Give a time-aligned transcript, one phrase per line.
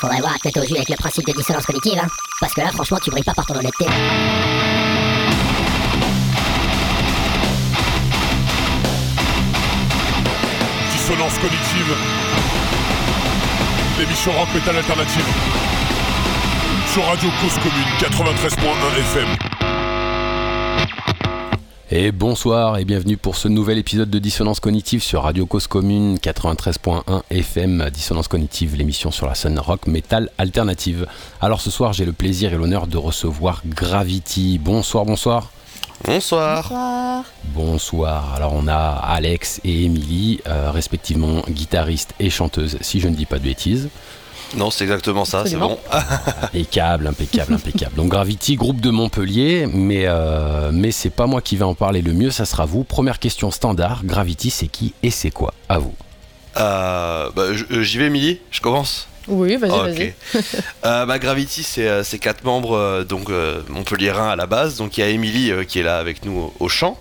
[0.00, 2.06] Faudrait voir tête aux yeux avec le principe de dissonance cognitive, hein.
[2.40, 3.84] Parce que là, franchement, tu brilles pas par ton honnêteté.
[10.92, 11.96] Dissonance cognitive.
[13.98, 15.26] L'émission rock metal alternative.
[16.92, 19.47] Sur Radio Cause Commune 93.1 FM.
[21.90, 26.16] Et bonsoir et bienvenue pour ce nouvel épisode de Dissonance Cognitive sur Radio Cause Commune
[26.16, 27.88] 93.1 FM.
[27.90, 31.06] Dissonance Cognitive, l'émission sur la scène rock metal alternative.
[31.40, 34.58] Alors ce soir, j'ai le plaisir et l'honneur de recevoir Gravity.
[34.58, 35.50] Bonsoir, bonsoir.
[36.04, 36.64] Bonsoir.
[36.64, 37.24] Bonsoir.
[37.54, 38.34] Bonsoir.
[38.34, 43.24] Alors on a Alex et Émilie, euh, respectivement guitariste et chanteuse, si je ne dis
[43.24, 43.88] pas de bêtises.
[44.56, 45.78] Non, c'est exactement ça, c'est bon.
[46.42, 47.94] impeccable, impeccable, impeccable.
[47.96, 52.00] Donc Gravity, groupe de Montpellier, mais, euh, mais c'est pas moi qui vais en parler
[52.00, 52.84] le mieux, ça sera vous.
[52.84, 55.52] Première question standard, Gravity c'est qui et c'est quoi?
[55.68, 55.94] À vous.
[56.56, 58.40] Euh, bah, J'y vais, Émilie?
[58.50, 59.06] Je commence?
[59.26, 60.14] Oui, vas-y, vas-y.
[60.86, 63.28] euh, bah, Gravity, c'est quatre membres, donc
[63.68, 64.76] Montpelliérains à la base.
[64.76, 66.98] Donc il y a Émilie qui est là avec nous au, chant.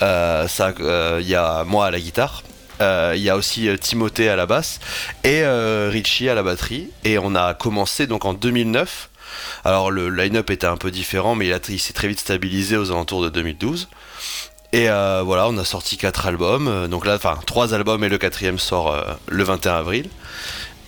[0.00, 2.44] Il y a moi à la guitare.
[2.80, 4.80] Il y a aussi Timothée à la basse
[5.22, 5.44] et
[5.88, 6.90] Richie à la batterie.
[7.04, 9.10] Et on a commencé donc en 2009.
[9.64, 13.22] Alors le line-up était un peu différent, mais il, s'est très vite stabilisé aux alentours
[13.22, 13.88] de 2012.
[14.72, 16.88] Et voilà, on a sorti quatre albums.
[16.88, 18.96] Donc là, enfin trois albums et le quatrième sort
[19.28, 20.08] le 21 avril.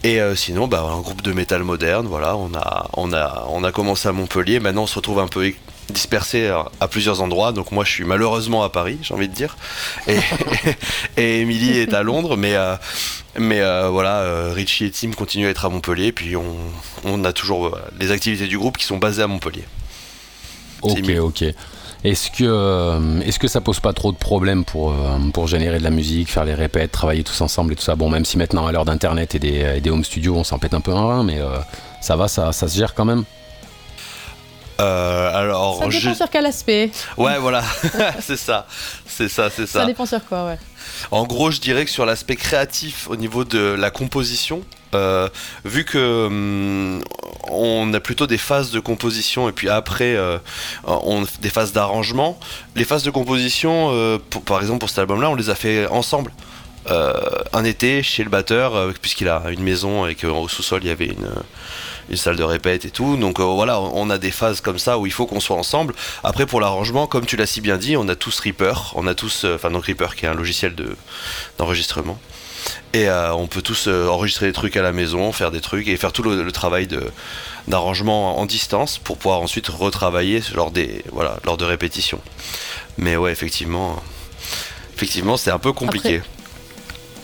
[0.05, 3.73] Et sinon, bah, un groupe de métal moderne, voilà, on a, on, a, on a
[3.73, 5.51] commencé à Montpellier, maintenant on se retrouve un peu
[5.91, 7.53] dispersé à plusieurs endroits.
[7.53, 9.56] Donc moi je suis malheureusement à Paris, j'ai envie de dire.
[10.09, 10.19] Et,
[11.17, 12.55] et Emily est à Londres, mais,
[13.39, 16.12] mais voilà, Richie et Tim continuent à être à Montpellier.
[16.12, 16.57] Puis on,
[17.05, 19.64] on a toujours les activités du groupe qui sont basées à Montpellier.
[20.83, 21.45] Ok, ok.
[22.05, 24.95] Est-ce que, est-ce que ça pose pas trop de problèmes pour,
[25.33, 27.97] pour générer de la musique, faire les répètes, travailler tous ensemble et tout ça?
[27.97, 30.59] Bon, même si maintenant à l'heure d'internet et des, et des home studios, on s'en
[30.59, 31.41] pète un peu un rein, mais
[32.01, 33.25] ça va, ça, ça se gère quand même
[34.80, 36.91] euh, alors, ça dépend sur quel aspect.
[37.16, 37.62] Ouais, voilà,
[38.20, 38.67] c'est ça,
[39.06, 39.80] c'est ça, c'est ça.
[39.80, 40.58] Ça dépend sur quoi, ouais.
[41.11, 44.62] En gros, je dirais que sur l'aspect créatif, au niveau de la composition,
[44.95, 45.28] euh,
[45.64, 47.02] vu que hum,
[47.51, 50.39] on a plutôt des phases de composition et puis après euh,
[50.84, 52.39] on des phases d'arrangement.
[52.77, 56.33] Les phases de composition, pour, par exemple pour cet album-là, on les a fait ensemble.
[56.89, 61.06] un été chez le batteur, puisqu'il a une maison et qu'au sous-sol il y avait
[61.06, 61.28] une
[62.08, 63.17] une salle de répète et tout.
[63.17, 65.94] Donc voilà, on a des phases comme ça où il faut qu'on soit ensemble.
[66.24, 69.14] Après pour l'arrangement, comme tu l'as si bien dit, on a tous Reaper, on a
[69.14, 70.96] tous, enfin donc Reaper qui est un logiciel de
[71.58, 72.18] d'enregistrement.
[72.95, 76.12] Et on peut tous enregistrer des trucs à la maison, faire des trucs et faire
[76.12, 76.89] tout le, travail
[77.68, 82.20] d'arrangement en distance pour pouvoir ensuite retravailler lors des voilà lors de répétitions.
[82.98, 84.02] Mais ouais, effectivement,
[84.95, 86.22] effectivement, c'est un peu compliqué.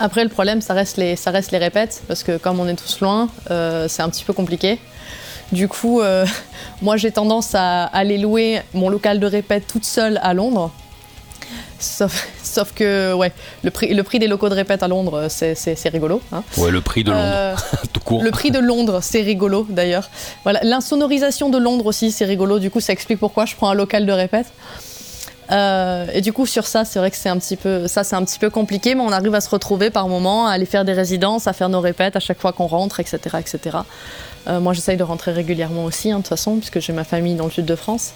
[0.01, 2.75] Après, le problème, ça reste, les, ça reste les répètes, parce que comme on est
[2.75, 4.79] tous loin, euh, c'est un petit peu compliqué.
[5.53, 6.27] Du coup, euh,
[6.83, 10.71] moi, j'ai tendance à aller louer mon local de répète toute seule à Londres.
[11.79, 13.33] Sauf, sauf que, ouais,
[13.63, 16.21] le prix, le prix des locaux de répète à Londres, c'est rigolo.
[16.33, 16.43] Hein.
[16.57, 17.55] Ouais, le prix de Londres, euh,
[17.93, 18.23] tout court.
[18.23, 20.11] Le prix de Londres, c'est rigolo d'ailleurs.
[20.45, 22.59] Voilà, l'insonorisation de Londres aussi, c'est rigolo.
[22.59, 24.47] Du coup, ça explique pourquoi je prends un local de répète.
[25.53, 28.17] Euh, et du coup, sur ça, c'est vrai que c'est un petit peu, ça, c'est
[28.17, 30.85] un petit peu compliqué, mais on arrive à se retrouver par moment, à aller faire
[30.85, 33.79] des résidences, à faire nos répètes à chaque fois qu'on rentre, etc., etc.
[34.49, 37.35] Euh, moi, j'essaye de rentrer régulièrement aussi, hein, de toute façon, puisque j'ai ma famille
[37.35, 38.13] dans le sud de France.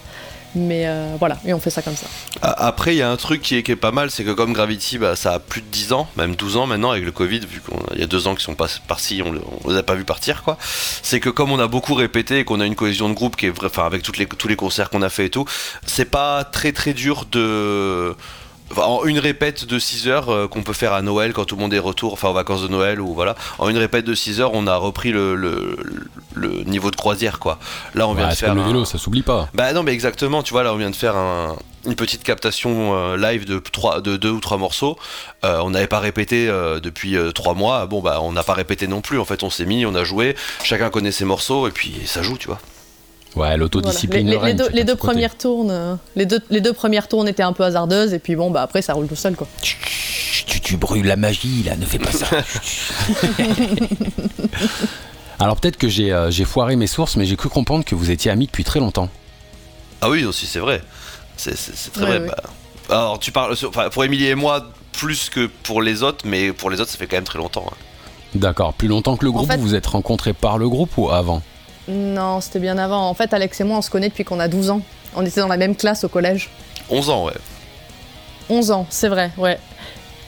[0.55, 2.07] Mais euh, voilà, et on fait ça comme ça.
[2.41, 5.15] Après, il y a un truc qui est, pas mal, c'est que comme Gravity, bah,
[5.15, 7.99] ça a plus de 10 ans, même 12 ans maintenant avec le Covid, vu qu'il
[7.99, 10.57] y a deux ans qui sont par-ci, on, on les a pas vu partir, quoi.
[11.03, 13.47] C'est que comme on a beaucoup répété et qu'on a une cohésion de groupe qui
[13.47, 15.45] est, enfin, avec les, tous les concerts qu'on a fait et tout,
[15.85, 18.15] c'est pas très très dur de
[18.75, 21.61] en une répète de 6 heures euh, qu'on peut faire à Noël quand tout le
[21.61, 23.35] monde est retour, enfin aux vacances de Noël ou voilà.
[23.59, 25.77] En une répète de 6 heures, on a repris le, le,
[26.35, 27.59] le, niveau de croisière quoi.
[27.95, 28.49] Là, on vient Ouais, de faire.
[28.49, 29.47] comme le un- vélo, ça s'oublie pas.
[29.53, 30.43] Bah non, mais exactement.
[30.43, 34.01] Tu vois, là, on vient de faire un- une petite captation euh, live de trois,
[34.01, 34.97] de deux ou trois morceaux.
[35.45, 36.47] Euh, on n'avait pas répété
[36.81, 37.85] depuis trois mois.
[37.85, 39.19] Bon, bah, on n'a pas répété non plus.
[39.19, 40.35] En fait, on s'est mis, on a joué.
[40.63, 42.59] Chacun connaît ses morceaux et puis ça joue, tu vois.
[43.37, 43.57] Ouais, Voilà.
[43.57, 44.25] l'autodiscipline.
[44.25, 47.43] Les, les- les règne, deux, les premières tournes, les deux, les deux premières tournes étaient
[47.43, 49.47] un peu hasardeuses, et puis bon, bah après, ça roule tout seul, quoi.
[49.61, 49.77] Chut,
[50.47, 52.25] Tu, tu brûles la magie là, ne fais pas ça.
[55.39, 58.09] Alors peut-être que j'ai euh, j'ai foiré mes sources, mais j'ai cru comprendre que vous
[58.09, 59.09] étiez amis depuis très longtemps.
[60.01, 60.81] Ah oui, aussi, c'est vrai.
[61.35, 61.53] C'est
[61.93, 62.27] très Ouais, vrai.
[62.29, 62.43] Bah,
[62.89, 66.71] alors, tu parles enfin, pour Émilie et moi plus que pour les autres, mais pour
[66.71, 67.65] les autres, ça fait quand même très longtemps.
[67.71, 67.75] hein.
[68.33, 71.09] D'accord, plus longtemps que le groupe, fait- vous vous êtes rencontrés par le groupe ou
[71.11, 71.41] avant?
[71.87, 73.07] Non, c'était bien avant.
[73.09, 74.81] En fait, Alex et moi, on se connaît depuis qu'on a 12 ans.
[75.15, 76.49] On était dans la même classe au collège.
[76.89, 77.33] 11 ans, ouais.
[78.49, 79.57] 11 ans, c'est vrai, ouais.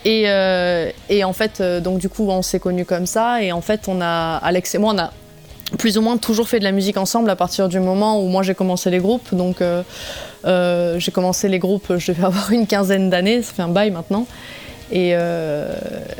[0.06, 3.42] Et, euh, et en fait, euh, donc du coup, on s'est connus comme ça.
[3.42, 5.12] Et en fait, on a, Alex et moi, on a,
[5.78, 8.44] plus ou moins toujours fait de la musique ensemble à partir du moment où moi
[8.44, 9.34] j'ai commencé les groupes.
[9.34, 9.84] Donc euh,
[10.46, 13.92] euh, j'ai commencé les groupes, je vais avoir une quinzaine d'années, ça fait un bail
[13.92, 14.26] maintenant.
[14.92, 15.72] Et, euh,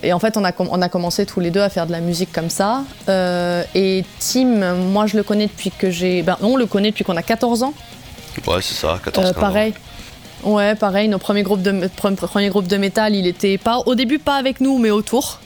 [0.04, 1.92] et en fait, on a, com- on a commencé tous les deux à faire de
[1.92, 2.84] la musique comme ça.
[3.08, 6.22] Euh, et Tim, moi je le connais depuis que j'ai.
[6.22, 7.74] Ben, on le connaît depuis qu'on a 14 ans.
[8.48, 9.42] Ouais, c'est ça, 14 Euh, 15 ans.
[9.42, 9.74] pareil.
[10.44, 13.96] Ouais, pareil, nos premiers groupes de, pre- premiers groupes de métal, il était pas, au
[13.96, 15.40] début pas avec nous, mais autour.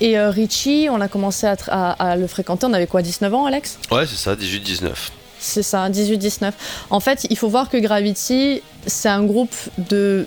[0.00, 3.44] Et euh, Richie, on a commencé à- à le fréquenter, on avait quoi, 19 ans,
[3.46, 3.78] Alex?
[3.90, 5.10] Ouais, c'est ça, 18-19.
[5.38, 6.52] C'est ça, 18-19.
[6.90, 10.26] En fait, il faut voir que Gravity, c'est un groupe de,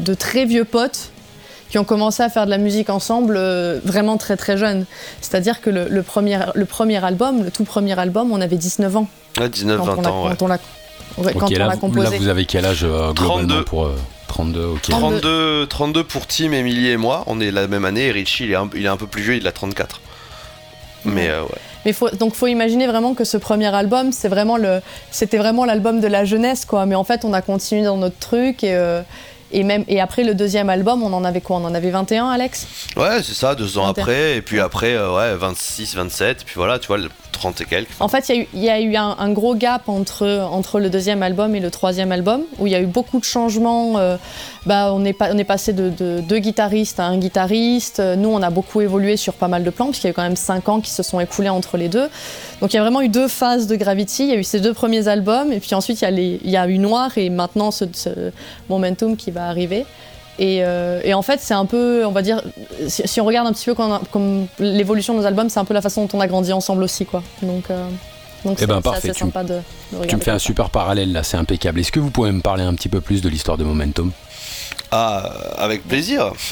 [0.00, 1.10] de très vieux potes
[1.70, 4.84] qui ont commencé à faire de la musique ensemble euh, vraiment très très jeunes.
[5.20, 8.96] C'est-à-dire que le, le premier, le premier album, le tout premier album, on avait 19
[8.96, 9.06] ans
[9.38, 10.30] Ouais, 19-20 quand on l'a- ans, ouais.
[10.38, 10.58] quand on l'a
[11.18, 12.10] ouais, quand Ok, on là, composé.
[12.10, 13.64] là, vous avez quel âge euh, globalement 32.
[13.64, 13.96] pour euh,
[14.28, 14.80] 32 ok.
[14.82, 18.52] 32, 32 pour Tim, Emily et moi, on est la même année, et Richie il
[18.52, 20.00] est un, il est un peu plus vieux, il a 34.
[21.04, 21.48] Mais euh, ouais.
[21.84, 24.80] Mais faut, donc faut imaginer vraiment que ce premier album, c'est vraiment le,
[25.12, 26.86] c'était vraiment l'album de la jeunesse, quoi.
[26.86, 29.00] Mais en fait, on a continué dans notre truc et, euh,
[29.52, 31.56] et même et après le deuxième album, on en avait quoi?
[31.56, 32.66] On en avait 21, Alex?
[32.96, 34.02] Ouais, c'est ça, deux ans 21.
[34.02, 37.64] après, et puis après, euh, ouais, 26, 27, puis voilà, tu vois, le 30 et
[37.64, 37.88] quelques.
[38.00, 41.60] En fait, il y a eu, un, gros gap entre, entre le deuxième album et
[41.60, 43.98] le troisième album, où il y a eu beaucoup de changements.
[43.98, 44.16] euh,
[44.66, 48.00] bah, on, est on est passé de, de deux guitaristes à un guitariste.
[48.00, 50.14] Euh, Nous, on a beaucoup évolué sur pas mal de plans, puisqu'il y a eu
[50.14, 52.08] quand même cinq ans qui se sont écoulés entre les deux.
[52.60, 54.24] Donc il y a vraiment eu deux phases de Gravity.
[54.24, 56.06] Il y a eu ces deux premiers albums, et puis ensuite, il y
[56.46, 57.84] a, y a eu Noir, et maintenant ce
[58.68, 59.86] Momentum qui va arriver.
[60.38, 62.40] Et, euh, et en fait, c'est un peu, on va dire,
[62.86, 65.64] si, si on regarde un petit peu comme, comme l'évolution de nos albums, c'est un
[65.64, 67.22] peu la façon dont on a grandi ensemble aussi, quoi.
[67.42, 67.88] Donc, euh,
[68.44, 70.08] donc Eh c'est ben, parfait, assez tu sympa de, de regarder.
[70.08, 70.44] Tu me fais un ça.
[70.46, 71.80] super parallèle là, c'est impeccable.
[71.80, 74.12] Est-ce que vous pouvez me parler un petit peu plus de l'histoire de Momentum?
[74.90, 76.32] Ah, avec plaisir.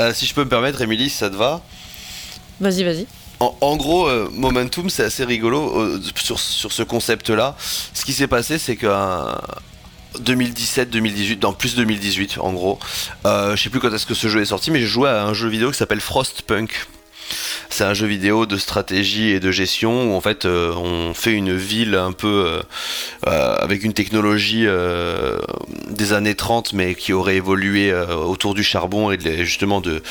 [0.00, 1.60] Euh, si je peux me permettre, Émilie, si ça te va.
[2.60, 3.06] Vas-y, vas-y.
[3.40, 7.54] En, en gros, euh, Momentum, c'est assez rigolo euh, sur, sur ce concept-là.
[7.94, 9.34] Ce qui s'est passé, c'est qu'un
[10.18, 12.78] 2017-2018, dans plus 2018 en gros.
[13.26, 15.24] Euh, je sais plus quand est-ce que ce jeu est sorti, mais j'ai joué à
[15.24, 16.86] un jeu vidéo qui s'appelle Frostpunk.
[17.68, 21.32] C'est un jeu vidéo de stratégie et de gestion où en fait euh, on fait
[21.32, 22.60] une ville un peu
[23.28, 25.38] euh, avec une technologie euh,
[25.88, 30.02] des années 30 mais qui aurait évolué autour du charbon et de, justement de,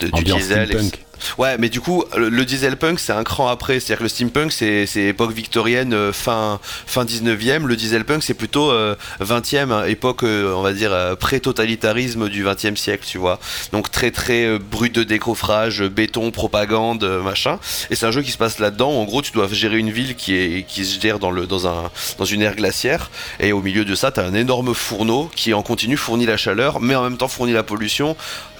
[0.00, 0.68] de- du diesel.
[0.68, 0.98] steampunk.
[1.38, 3.80] Ouais, mais du coup, le, le dieselpunk, c'est un cran après.
[3.80, 7.64] C'est-à-dire que le steampunk, c'est époque victorienne, euh, fin, fin 19e.
[7.64, 12.44] Le dieselpunk, c'est plutôt euh, 20e, hein, époque, euh, on va dire, euh, pré-totalitarisme du
[12.44, 13.38] 20e siècle, tu vois.
[13.72, 17.58] Donc très, très euh, brut de décoffrage, euh, béton, propagande, euh, machin.
[17.90, 18.90] Et c'est un jeu qui se passe là-dedans.
[18.90, 21.66] En gros, tu dois gérer une ville qui, est, qui se gère dans, le, dans,
[21.66, 23.10] un, dans une ère glaciaire.
[23.40, 26.36] Et au milieu de ça, tu as un énorme fourneau qui, en continu, fournit la
[26.36, 28.16] chaleur, mais en même temps fournit la pollution.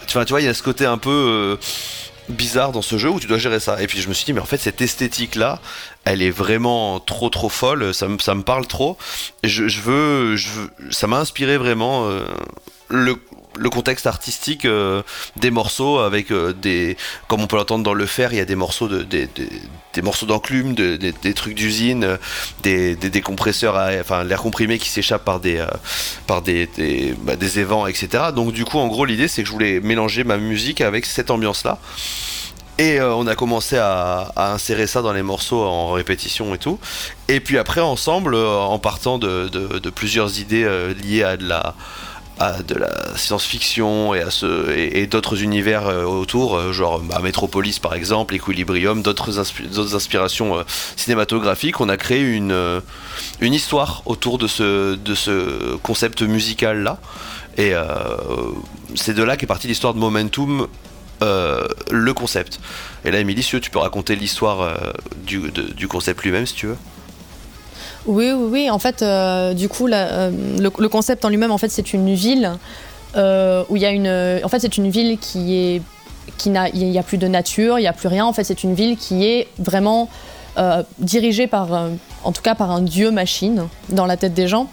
[0.07, 1.59] Tu vois, il y a ce côté un peu.
[2.29, 3.81] Bizarre dans ce jeu où tu dois gérer ça.
[3.83, 5.61] Et puis je me suis dit, mais en fait, cette esthétique-là,
[6.05, 8.97] elle est vraiment trop trop folle, ça me, parle trop.
[9.45, 12.25] Je veux, je veux- ça m'a inspiré vraiment euh,
[12.89, 13.17] le,
[13.59, 15.03] le contexte artistique euh,
[15.37, 16.97] des morceaux avec euh, des,
[17.29, 19.29] comme on peut l'entendre dans le fer, il y a des morceaux de, des,
[19.95, 22.19] des, morceaux d'enclume, de- des, des trucs d'usine,
[22.63, 25.67] des, des, compresseurs, à, enfin l'air comprimé qui s'échappe par des, euh,
[26.27, 28.25] par des, des, bah, évents, etc.
[28.35, 31.31] Donc du coup, en gros, l'idée c'est que je voulais mélanger ma musique avec cette
[31.31, 31.79] ambiance-là.
[32.79, 36.79] Et euh, on a commencé à, insérer ça dans les morceaux en répétition et tout.
[37.29, 40.69] Et puis après, ensemble, en partant de, de- plusieurs idées
[41.03, 41.75] liées à de la
[42.39, 47.21] à de la science-fiction et à ce et, d'autres univers euh, autour, euh, genre bah,
[47.23, 50.63] Metropolis par exemple, Equilibrium, d'autres inspi- d'autres inspirations euh,
[50.97, 52.83] cinématographiques, on a créé une
[53.41, 56.99] une histoire autour de ce de ce concept musical là.
[57.59, 57.73] Et
[58.95, 60.67] c'est de là qu'est partie l'histoire de Momentum,
[61.23, 62.61] le concept.
[63.07, 64.79] Et là, Émilie, si tu peux raconter l'histoire
[65.25, 66.77] du, du concept lui-même si tu veux.
[68.07, 68.71] Oui, oui, oui.
[68.71, 72.53] En fait, euh, du coup, euh, le, concept en lui-même, en fait, c'est une ville
[73.17, 74.09] euh, où il y a une.
[74.45, 75.83] En fait, c'est une ville qui est
[76.39, 78.27] qui n'a, n'y a plus de nature, il n'y a plus rien.
[78.27, 80.09] En fait, c'est une ville qui est vraiment
[80.99, 81.69] dirigée par,
[82.25, 84.69] en tout cas, par un dieu machine dans la tête des gens,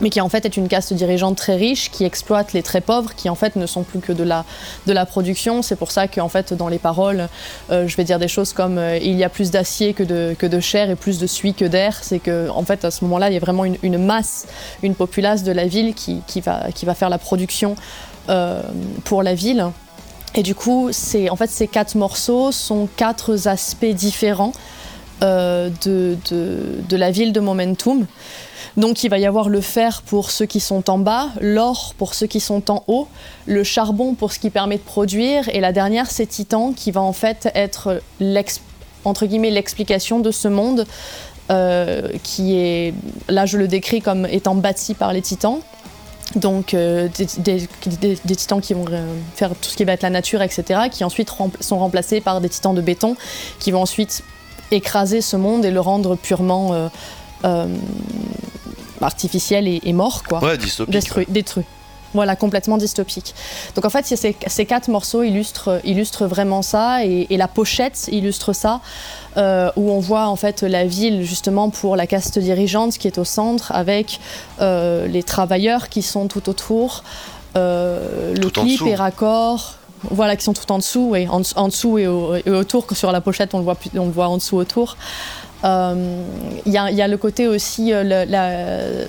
[0.00, 3.14] mais qui en fait est une caste dirigeante très riche qui exploite les très pauvres,
[3.14, 4.44] qui en fait ne sont plus que de la,
[4.86, 5.62] de la production.
[5.62, 7.28] C'est pour ça qu'en fait, dans les paroles,
[7.70, 10.34] euh, je vais dire des choses comme euh, il y a plus d'acier que de,
[10.38, 11.98] que de chair et plus de suie que d'air.
[12.02, 14.46] C'est que en fait, à ce moment-là, il y a vraiment une, masse,
[14.82, 17.76] une populace de la ville qui, qui, va, qui va faire la production
[18.28, 18.62] euh,
[19.04, 19.66] pour la ville.
[20.34, 20.90] Et du coup,
[21.30, 24.52] en fait ces quatre morceaux sont quatre aspects différents
[25.20, 28.06] de, de, de la ville de Momentum.
[28.76, 32.14] Donc il va y avoir le fer pour ceux qui sont en bas, l'or pour
[32.14, 33.08] ceux qui sont en haut,
[33.46, 37.00] le charbon pour ce qui permet de produire, et la dernière c'est Titan qui va
[37.00, 38.02] en fait être
[39.04, 40.86] entre guillemets l'explication de ce monde
[42.22, 42.94] qui est,
[43.28, 45.60] là je le décris comme étant bâti par les titans.
[46.36, 47.68] Donc des,
[48.24, 48.86] des, titans qui vont
[49.36, 51.30] faire tout ce qui va être la nature, etc., qui ensuite
[51.60, 53.14] sont remplacés par des titans de béton,
[53.60, 54.24] qui vont ensuite
[54.70, 56.90] écraser ce monde et le rendre purement
[59.00, 60.42] artificiel et, mort, quoi.
[60.42, 60.92] Ouais, dystopique.
[60.92, 61.64] Détruit, détruit.
[62.14, 63.34] Voilà, complètement dystopique.
[63.74, 68.52] Donc en fait, ces, ces quatre morceaux illustrent, illustrent vraiment ça, et, la pochette illustre
[68.52, 68.80] ça,
[69.36, 73.18] euh, où on voit en fait la ville justement pour la caste dirigeante qui est
[73.18, 74.20] au centre, avec
[74.60, 77.02] euh, les travailleurs qui sont tout autour,
[77.56, 79.74] euh, le clip est raccord.
[80.10, 83.54] Voilà, qui sont tout en dessous, et en, dessous et, autour, que sur la pochette
[83.54, 84.96] on le voit, on le voit en dessous autour.
[85.64, 86.22] Il euh,
[86.66, 89.06] y, a le côté aussi, euh, la,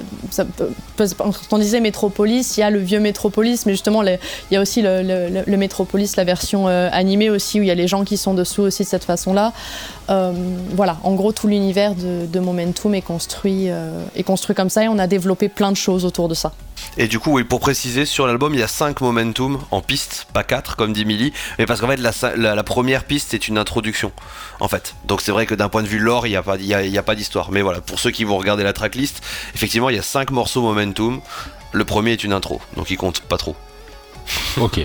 [1.52, 4.18] on disait Métropolis, il y a le vieux Métropolis, mais justement il
[4.52, 7.90] y a aussi le, Métropolis, la version euh, animée aussi, où il y a les
[7.90, 9.52] gens qui sont dessous aussi de cette façon-là.
[10.08, 13.68] voilà, en gros tout l'univers de, Momentum est construit,
[14.16, 16.54] est construit comme ça et on a développé plein de choses autour de ça.
[16.98, 20.28] Et du coup, oui, pour préciser, sur l'album, il y a 5 momentum en piste,
[20.34, 24.12] pas 4 comme dit Millie, mais parce qu'en fait, la, première piste, c'est une introduction,
[24.60, 24.96] en fait.
[25.06, 27.16] Donc c'est vrai que d'un point de vue lore, il n'y a pas, a pas
[27.16, 27.52] d'histoire.
[27.52, 29.22] Mais voilà, pour ceux qui vont regarder la tracklist,
[29.54, 31.22] effectivement, il y a 5 morceaux momentum.
[31.72, 33.56] Le premier est une intro, donc il compte pas trop.
[34.58, 34.80] Ok.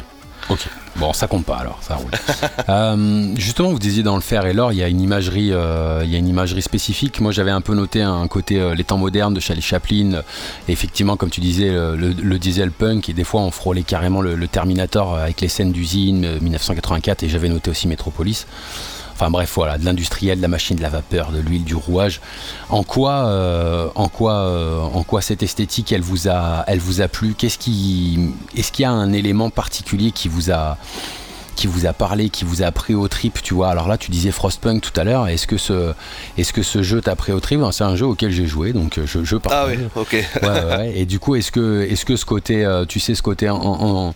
[0.48, 0.66] Ok.
[0.96, 2.10] Bon, ça compte pas alors, ça roule.
[2.68, 6.02] Euh, justement, vous disiez dans le fer et l'or, il y a une imagerie, euh,
[6.04, 7.20] il y a une imagerie spécifique.
[7.20, 10.22] Moi, j'avais un peu noté un côté euh, les temps modernes de Charlie Chaplin.
[10.68, 14.48] effectivement, comme tu disais, le, diesel punk et des fois on frôlait carrément le, le
[14.48, 18.46] Terminator avec les scènes d'usine 1984 et j'avais noté aussi Metropolis.
[19.20, 22.22] Enfin bref, voilà, de l'industriel, de la machine, de la vapeur, de l'huile, du rouage.
[22.70, 27.02] En quoi, euh, en quoi, euh, en quoi cette esthétique, elle vous a, elle vous
[27.02, 27.34] a plu?
[27.34, 30.78] Qu'est-ce qui, est-ce qu'il y a un élément particulier qui vous a
[31.54, 33.08] qui vous a parlé, qui vous a pris au
[33.42, 33.68] tu vois.
[33.68, 35.28] Alors là, tu disais Frostpunk tout à l'heure.
[35.28, 35.92] Est-ce que ce,
[36.38, 37.60] est-ce que ce jeu t'a pris au trip?
[37.72, 40.12] C'est un jeu auquel j'ai joué, donc euh, je, je Ah oui, ok.
[40.42, 43.22] ouais, ouais, Et du coup, est-ce que, est-ce que ce côté, euh, tu sais, ce
[43.22, 44.14] côté en,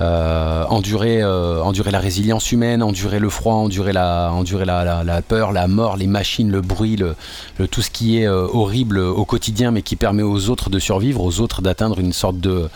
[0.00, 5.52] euh, endurer, endurer la résilience humaine, endurer le froid, endurer la, endurer la, la, peur,
[5.52, 7.14] la mort, les machines, le bruit, le,
[7.58, 11.22] le tout ce qui est horrible au quotidien, mais qui permet aux autres de survivre,
[11.22, 12.68] aux autres d'atteindre une sorte de,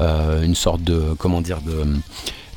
[0.00, 1.86] une sorte de, comment dire, de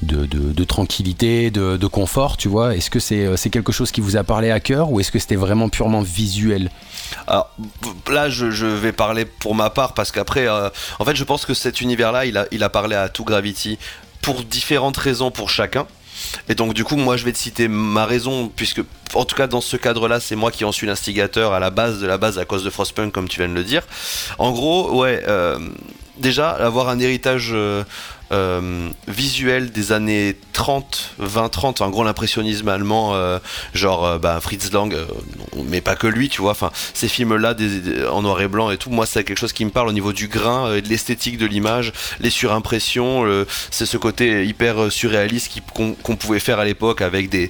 [0.01, 4.23] de, tranquillité, de, confort, tu vois Est-ce que euh, c'est quelque chose qui vous a
[4.23, 6.69] parlé à cœur ou est-ce que c'était vraiment purement visuel?
[7.27, 7.49] Alors
[8.09, 11.53] là, je, vais parler pour ma part parce qu'après, euh, en fait, je pense que
[11.53, 13.77] cet univers-là, il a, il a parlé à tout Gravity
[14.21, 15.85] pour différentes raisons pour chacun.
[16.49, 18.81] Et donc du coup, moi, je vais te citer ma raison, puisque
[19.13, 21.99] en tout cas dans ce cadre-là, c'est moi qui en suis l'instigateur à la base
[21.99, 23.83] de la base à cause de Frostpunk, comme tu viens de le dire.
[24.37, 25.59] En gros, ouais, euh,
[26.17, 27.53] déjà avoir un héritage
[29.07, 33.39] visuel des années 30, 20, 30, en gros l'impressionnisme allemand, euh,
[33.73, 34.95] genre euh, bah, Fritz Lang,
[35.65, 37.55] mais pas que lui, tu vois, enfin ces films-là
[38.11, 40.13] en noir et blanc et tout, moi c'est quelque chose qui me parle au niveau
[40.13, 43.25] du grain et de l'esthétique de l'image, les surimpressions,
[43.71, 47.49] c'est ce côté hyper surréaliste qu'on pouvait faire à l'époque avec des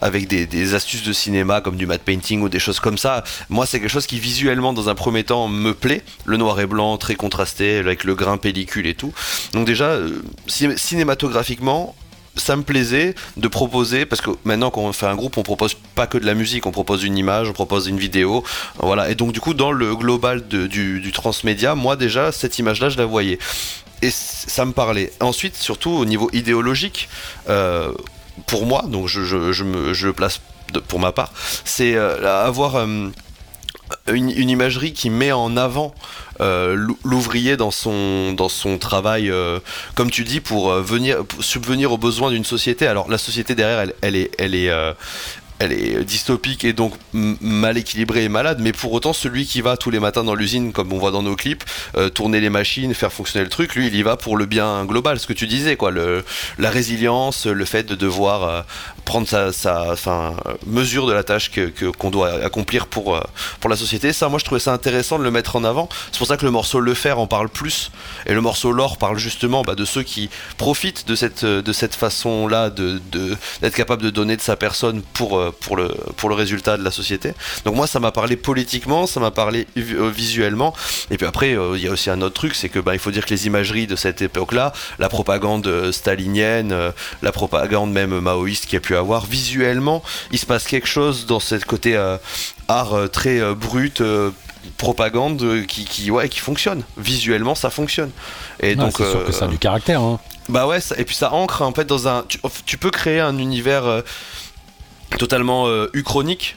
[0.00, 3.24] avec des, astuces de cinéma comme du matte painting ou des choses comme ça.
[3.48, 6.66] Moi c'est quelque chose qui visuellement dans un premier temps me plaît, le noir et
[6.66, 9.12] blanc très contrasté avec le grain pellicule et tout.
[9.52, 9.98] Donc déjà
[10.46, 11.94] cinématographiquement,
[12.38, 16.06] ça me plaisait de proposer, parce que maintenant qu'on fait un groupe, on propose pas
[16.06, 18.44] que de la musique, on propose une image, on propose une vidéo,
[18.78, 19.10] voilà.
[19.10, 23.06] Et donc du coup, dans le global du, transmédia, moi déjà, cette image-là, je la
[23.06, 23.38] voyais.
[24.00, 25.12] Et ça me parlait.
[25.20, 27.08] Ensuite, surtout au niveau idéologique,
[27.48, 27.92] euh,
[28.46, 30.40] pour moi, donc je, me, je, place
[30.88, 31.32] pour ma part,
[31.64, 32.76] c'est euh, avoir...
[32.76, 33.08] Euh,
[34.12, 35.94] une, imagerie qui met en avant
[36.42, 39.32] euh, l'ouvrier dans son, dans son travail,
[39.94, 42.86] comme tu dis, pour venir subvenir aux besoins d'une société.
[42.86, 44.70] Alors la société derrière, elle, elle est, elle est,
[45.58, 49.76] elle est dystopique et donc mal équilibrée et malade, mais pour autant celui qui va
[49.76, 51.64] tous les matins dans l'usine, comme on voit dans nos clips,
[51.96, 54.84] euh, tourner les machines, faire fonctionner le truc, lui il y va pour le bien
[54.84, 55.92] global, ce que tu disais, quoi,
[56.58, 58.62] la résilience, le fait de devoir euh,
[59.08, 59.94] prendre sa,
[60.66, 61.50] mesure de la tâche
[61.98, 63.22] qu'on doit accomplir pour, euh,
[63.60, 64.12] pour la société.
[64.12, 65.88] Ça, moi je trouvais ça intéressant de le mettre en avant.
[66.12, 67.90] C'est pour ça que le morceau Le Fer en parle plus,
[68.26, 72.70] et le morceau L'Or parle justement bah, de ceux qui profitent de cette, cette façon-là
[72.70, 77.32] d'être de, capable de donner de sa personne pour pour le, résultat de la société.
[77.64, 80.74] Donc moi ça m'a parlé politiquement, ça m'a parlé euh, visuellement.
[81.10, 82.98] Et puis après euh, il y a aussi un autre truc, c'est que bah, il
[82.98, 88.18] faut dire que les imageries de cette époque-là, la propagande euh, stalinienne, la propagande même
[88.20, 91.96] maoïste qu'il y a pu avoir, visuellement il se passe quelque chose dans ce côté
[92.68, 94.02] art très brut
[94.76, 96.82] propagande qui, qui, ouais, qui fonctionne.
[96.96, 98.10] Visuellement, ça fonctionne.
[98.60, 100.00] Et donc, c'est sûr que ça a du caractère.
[100.00, 100.20] Hein.
[100.48, 102.24] Bah ouais, et puis ça ancre en fait dans un.
[102.28, 104.02] Tu, tu peux créer un univers
[105.16, 106.56] totalement euh, uchronique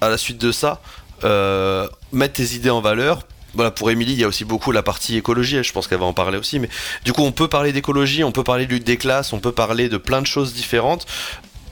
[0.00, 0.80] à la suite de ça.
[1.24, 3.26] Euh, mettre tes idées en valeur.
[3.54, 6.06] Voilà, pour Émilie, il y a aussi beaucoup la partie écologie, je pense qu'elle va
[6.06, 6.60] en parler aussi.
[6.60, 6.68] Mais
[7.04, 9.52] du coup, on peut parler d'écologie, on peut parler de lutte des classes, on peut
[9.52, 11.06] parler de plein de choses différentes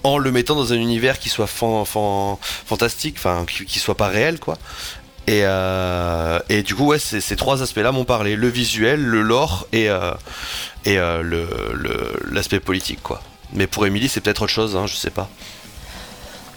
[0.09, 4.57] en le mettant dans un univers qui soit fantastique, enfin qui, soit pas réel, quoi.
[5.27, 9.91] Et, euh, du coup, ouais, ces trois aspects-là m'ont parlé le visuel, le lore et,
[9.91, 10.13] euh,
[10.87, 13.23] euh, l'aspect politique, quoi.
[13.53, 15.29] Mais pour Émilie, c'est peut-être autre chose, hein, je sais pas.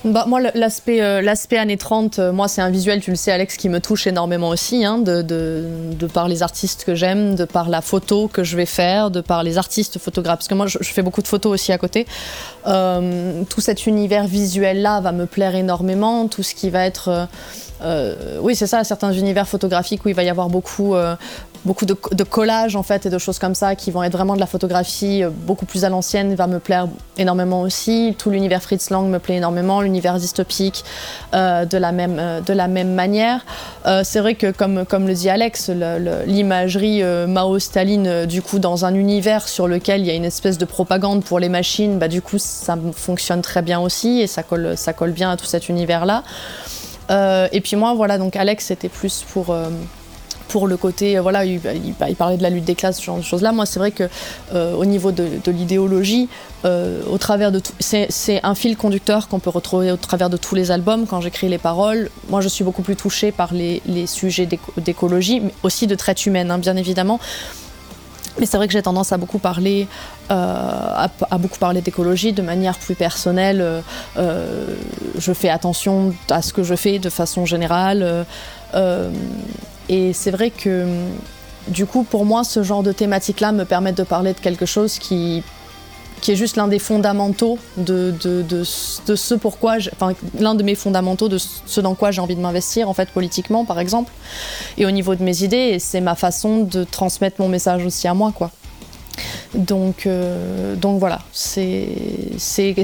[0.04, 3.32] Bah, moi, l'aspect euh, l'aspect années 30, euh, moi, c'est un visuel, tu le sais,
[3.32, 7.46] Alex, qui me touche énormément aussi, hein, de, de, par les artistes que j'aime, de
[7.46, 10.40] par la photo que je vais faire, de par les artistes photographes.
[10.40, 12.08] Parce que moi, je, fais beaucoup de photos aussi à côté.
[12.66, 16.28] Euh, tout cet univers visuel-là va me plaire énormément.
[16.28, 17.28] Tout ce qui va être.
[17.84, 21.16] Euh, oui, c'est ça, certains univers photographiques où il va y avoir beaucoup, euh,
[21.66, 24.40] beaucoup de, collages en fait et de choses comme ça qui vont être vraiment de
[24.40, 28.16] la photographie euh, beaucoup plus à l'ancienne va me plaire énormément aussi.
[28.18, 30.84] Tout l'univers Fritz Lang me plaît énormément, l'univers dystopique
[31.34, 33.46] de, la même, de la même manière.
[34.04, 35.70] c'est vrai que comme, comme le dit Alex,
[36.26, 40.66] l'imagerie Mao-Staline du coup dans un univers sur lequel il y a une espèce de
[40.66, 44.76] propagande pour les machines, bah, du coup ça fonctionne très bien aussi et ça colle,
[44.78, 46.24] ça colle bien à tout cet univers là.
[47.12, 49.54] Et puis moi voilà donc Alex c'était plus pour
[50.52, 51.60] pour le côté, euh, voilà, il,
[52.18, 53.54] parlait de la lutte des classes, ce genre de choses-là.
[53.54, 54.04] Moi, c'est vrai que
[54.54, 56.28] euh, au niveau de, l'idéologie,
[56.66, 60.54] euh, au travers de c'est un fil conducteur qu'on peut retrouver au travers de tous
[60.54, 61.08] les albums.
[61.08, 65.54] Quand j'écris les paroles, moi, je suis beaucoup plus touchée par les, sujets d'écologie, mais
[65.64, 67.20] aussi de traite humaine, hein, bien évidemment.
[68.40, 69.88] Mais c'est vrai que j'ai tendance à beaucoup parler,
[70.30, 73.84] à, beaucoup parler d'écologie de manière plus personnelle.
[74.16, 78.26] je fais attention à ce que je fais de façon générale.
[79.90, 80.86] Et c'est vrai que
[81.68, 84.98] du coup, pour moi, ce genre de thématique-là me permet de parler de quelque chose
[84.98, 85.44] qui,
[86.22, 88.14] qui est juste l'un des fondamentaux de,
[88.64, 92.88] ce pourquoi, enfin, l'un de mes fondamentaux de ce dans quoi j'ai envie de m'investir,
[92.90, 94.12] en fait, politiquement, par exemple,
[94.78, 98.08] et au niveau de mes idées, et c'est ma façon de transmettre mon message aussi
[98.08, 98.52] à moi, quoi.
[99.54, 101.88] Donc, euh, donc voilà, c'est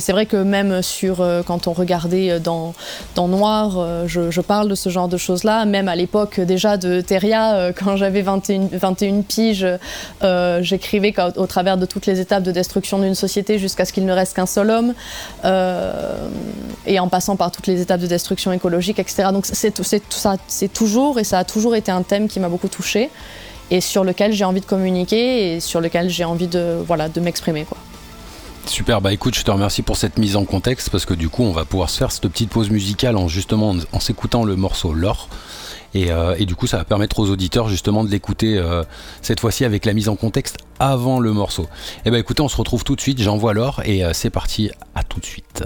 [0.10, 2.74] vrai que même sur, euh, quand on regardait dans,
[3.16, 6.78] dans Noir, euh, je, je, parle de ce genre de choses-là, même à l'époque déjà
[6.78, 9.68] de Teria, quand j'avais 21, 21 piges,
[10.62, 14.14] j'écrivais au travers de toutes les étapes de destruction d'une société jusqu'à ce qu'il ne
[14.14, 14.94] reste qu'un seul homme,
[16.86, 19.30] et en passant par toutes les étapes de destruction écologique, etc.
[19.32, 23.10] Donc c'est toujours, et ça a toujours été un thème qui m'a beaucoup touchée
[23.72, 27.20] et sur lequel j'ai envie de communiquer et sur lequel j'ai envie de, voilà, de
[27.20, 27.66] m'exprimer.
[28.66, 31.44] Super, bah écoute, je te remercie pour cette mise en contexte parce que du coup,
[31.44, 34.94] on va pouvoir se faire cette petite pause musicale en justement en, s'écoutant le morceau
[34.94, 35.30] L'or.
[35.94, 38.84] Et, euh, du coup, ça va permettre aux auditeurs justement de l'écouter euh,
[39.22, 41.64] cette fois-ci avec la mise en contexte avant le morceau.
[41.64, 41.68] Et
[42.06, 44.70] eh bah écoutez, on se retrouve tout de suite, j'envoie l'or et euh, c'est parti,
[44.96, 45.64] à tout de suite.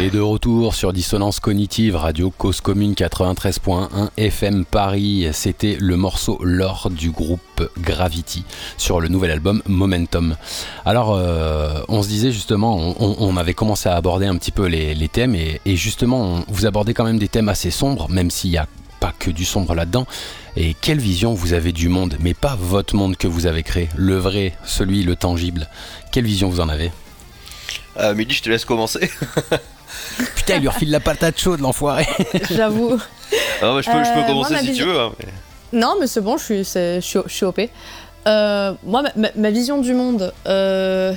[0.00, 5.28] Et de retour sur Dissonance Cognitive, Radio Cause Commune 93.1 FM Paris.
[5.32, 8.44] C'était le morceau L'or du groupe Gravity
[8.76, 10.36] sur le nouvel album Momentum.
[10.84, 15.08] Alors, euh, on se disait justement, on, avait commencé à aborder un petit peu les,
[15.08, 18.66] thèmes et, justement, vous abordez quand même des thèmes assez sombres, même s'il n'y a
[19.00, 20.06] pas que du sombre là-dedans.
[20.56, 23.88] Et quelle vision vous avez du monde, mais pas votre monde que vous avez créé,
[23.96, 25.68] le vrai, celui, le tangible.
[26.12, 26.90] Quelle vision vous en avez?
[27.98, 29.10] Euh, Mehdi, je te laisse commencer.
[30.36, 32.06] Putain, il lui refile la patate chaude, l'enfoiré.
[32.50, 32.98] J'avoue.
[33.62, 35.00] Ah, bah, je, peux, je peux Euh, commencer moi, si tu vision- veux.
[35.00, 37.60] hein, mais- Non, mais c'est bon, je suis, je suis, je suis OP.
[38.26, 41.12] Euh, moi, ma, ma- ma vision du monde, euh,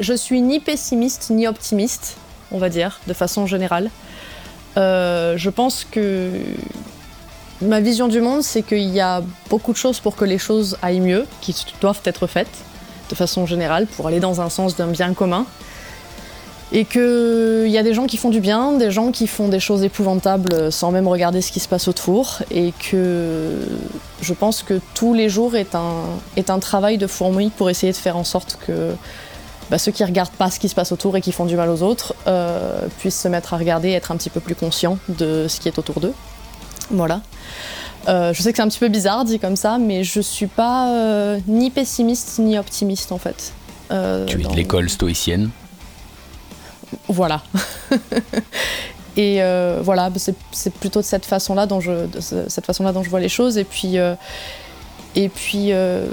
[0.00, 2.16] je suis ni pessimiste ni optimiste,
[2.50, 3.90] on va dire, de façon générale.
[4.76, 6.30] Euh, je pense que
[7.62, 10.76] ma vision du monde, c'est qu'il y a beaucoup de choses pour que les choses
[10.82, 12.48] aillent mieux, qui doivent être faites,
[13.10, 15.46] de façon générale, pour aller dans un sens d'un bien commun.
[16.72, 19.60] Et qu'il y a des gens qui font du bien, des gens qui font des
[19.60, 22.38] choses épouvantables sans même regarder ce qui se passe autour.
[22.50, 23.52] Et que
[24.20, 26.02] je pense que tous les jours est un,
[26.36, 28.92] est un travail de fourmi pour essayer de faire en sorte que
[29.70, 31.68] bah, ceux qui regardent pas ce qui se passe autour et qui font du mal
[31.70, 34.98] aux autres euh, puissent se mettre à regarder et être un petit peu plus conscients
[35.08, 36.14] de ce qui est autour d'eux.
[36.90, 37.20] Voilà.
[38.08, 40.46] Euh, je sais que c'est un petit peu bizarre dit comme ça, mais je suis
[40.48, 43.52] pas euh, ni pessimiste ni optimiste en fait.
[43.90, 45.50] Tu es dans- de l'école stoïcienne?
[47.08, 47.42] Voilà.
[49.16, 50.34] Et euh, voilà, bah, c'est-
[50.74, 51.92] plutôt de cette façon-là dont je,
[52.66, 53.58] façon-là dont je vois les choses.
[53.58, 54.14] Et puis, euh,
[55.14, 56.06] et puis, euh,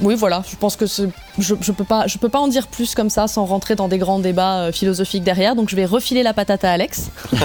[0.00, 0.42] oui, voilà.
[0.50, 1.04] Je pense que je,
[1.38, 3.98] je peux pas, je peux pas en dire plus comme ça sans rentrer dans des
[3.98, 5.56] grands débats euh, philosophiques derrière.
[5.56, 7.10] Donc, je vais refiler la patate à Alex.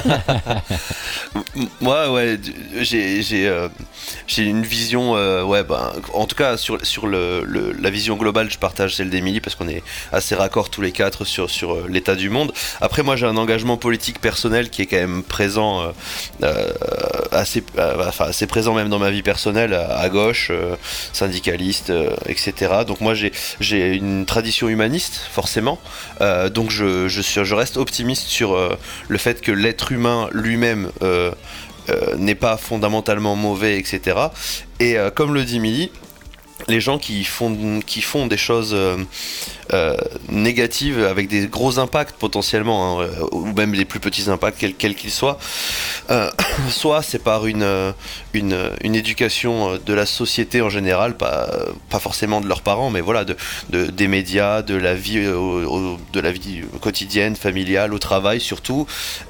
[1.82, 2.38] Moi, ouais,
[2.76, 3.70] euh,
[4.28, 8.96] j'ai une vision, euh, ouais, ben, en tout cas sur la vision globale, je partage
[8.96, 12.52] celle d'Emilie parce qu'on est assez raccord tous les quatre sur l'état du monde.
[12.82, 15.94] Après, moi, j'ai un engagement politique personnel qui est quand même présent,
[17.32, 20.52] assez, enfin assez présent même dans ma vie personnelle, à, gauche,
[21.14, 22.16] syndicaliste, euh,
[22.88, 25.80] Donc moi, j'ai une tradition humaniste, forcément.
[26.21, 28.77] Euh, donc je reste optimiste sur euh,
[29.08, 31.32] le fait que l'être humain lui-même euh,
[32.17, 34.17] n'est pas fondamentalement mauvais, etc.
[34.80, 35.91] Et comme le dit Milly,
[36.67, 38.97] les gens qui font, qui font des choses euh,
[39.74, 39.95] euh,
[40.30, 44.95] négatives avec des gros impacts potentiellement, hein, euh, ou même des plus petits impacts, quels
[44.95, 45.38] qu'ils soient,
[46.69, 47.93] soit c'est par une,
[48.34, 51.50] une, une éducation de la société en général, pas,
[51.89, 53.36] pas forcément de leurs parents, mais voilà, de,
[53.69, 58.88] de- des médias, de la vie, de la vie quotidienne, familiale, au travail surtout,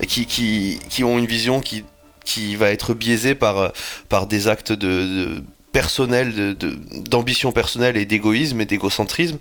[0.08, 1.84] qui, qui, qui ont une vision qui,
[2.26, 3.72] qui va être biaisée par,
[4.10, 6.78] par des actes de personnels, de- de-
[7.10, 9.38] d'ambition personnelle et d'égoïsme et d'égocentrisme,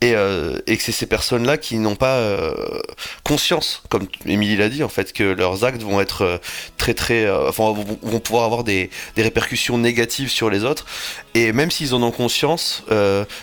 [0.00, 2.52] et, euh, et que c'est ces personnes-là qui n'ont pas euh,
[3.24, 6.38] conscience, comme Émilie l'a dit, en fait, que leurs actes vont être euh,
[6.76, 10.86] très très, enfin, vont, pouvoir avoir des, des répercussions négatives sur les autres,
[11.34, 12.84] et même s'ils en ont conscience,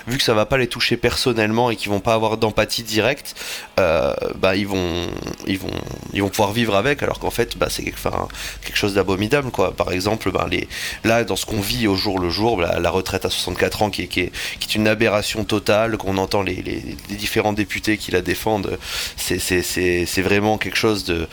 [0.07, 3.35] vu que ça va pas les toucher personnellement et qu'ils vont pas avoir d'empathie directe,
[3.77, 5.07] bah ils vont,
[5.47, 5.71] ils vont,
[6.13, 9.75] ils vont pouvoir vivre avec, alors qu'en fait, bah, c'est quelque chose d'abominable, quoi.
[9.75, 10.67] Par exemple, bah, les,
[11.03, 14.03] là, dans ce qu'on vit au jour le jour, la, retraite à 64 ans, qui
[14.03, 16.61] est, une aberration totale, qu'on entend les,
[17.09, 18.77] différents députés qui la défendent,
[19.15, 21.27] c'est, vraiment quelque chose de-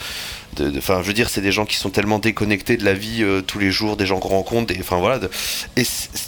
[0.77, 3.41] enfin je veux dire c'est des gens qui sont tellement déconnectés de la vie euh,
[3.41, 5.19] tous les jours des gens qu'on rencontre enfin voilà
[5.77, 5.83] et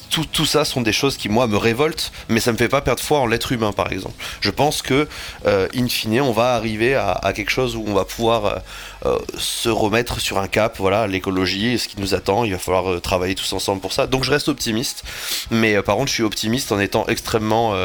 [0.10, 2.82] tout, tout ça sont des choses qui moi me révoltent mais ça me fait pas
[2.82, 4.16] perdre foi en l'être humain par exemple.
[4.42, 5.08] Je pense que
[5.46, 8.62] euh, in fine on va arriver à, quelque chose où on va pouvoir
[9.06, 13.02] euh, se remettre sur un cap voilà l'écologie ce qui nous attend il va falloir
[13.02, 14.08] travailler tous ensemble pour ça.
[14.08, 15.04] Donc je reste optimiste
[15.52, 17.76] mais par contre je suis optimiste en étant extrêmement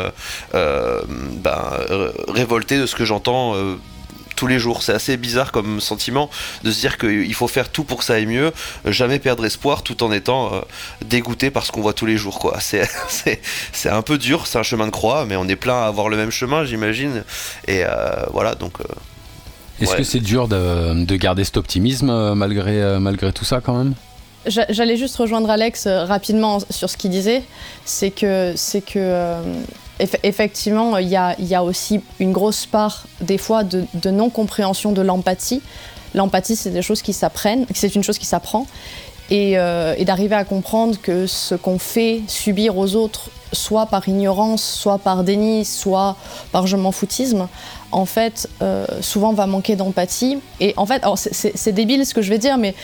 [0.52, 1.62] ben,
[2.28, 3.54] révolté de ce que j'entends
[4.42, 4.82] tous les jours.
[4.82, 6.28] C'est assez bizarre comme sentiment
[6.64, 8.50] de se dire qu'il faut faire tout pour que ça aille mieux,
[8.86, 10.60] euh, jamais perdre espoir tout en étant euh,
[11.06, 12.40] dégoûté par ce qu'on voit tous les jours.
[12.40, 12.56] quoi.
[12.60, 13.40] C'est, c'est,
[13.72, 16.08] c'est un peu dur, c'est un chemin de croix, mais on est plein à avoir
[16.08, 17.22] le même chemin, j'imagine.
[17.68, 18.80] Et euh, voilà, donc.
[18.80, 18.84] euh,
[19.80, 19.98] Est-ce Ouais.
[19.98, 23.94] que c'est dur de, de garder cet optimisme malgré, malgré tout ça quand même?
[24.46, 27.44] J'a- J'allais juste rejoindre Alex rapidement sur ce qu'il disait.
[27.84, 29.40] C'est que, c'est que euh,
[30.02, 35.62] eff- effectivement, il y a, aussi une grosse part, des fois, de, non-compréhension de l'empathie.
[36.14, 38.66] L'empathie, c'est des choses qui s'apprennent, c'est une chose qui s'apprend.
[39.30, 44.06] Et, euh, et d'arriver à comprendre que ce qu'on fait subir aux autres, soit par
[44.08, 46.16] ignorance, soit par déni, soit
[46.50, 47.48] par je m'en foutisme,
[47.92, 50.38] en fait, euh, souvent va manquer d'empathie.
[50.60, 52.74] Et en fait, c'est débile ce que je vais dire, mais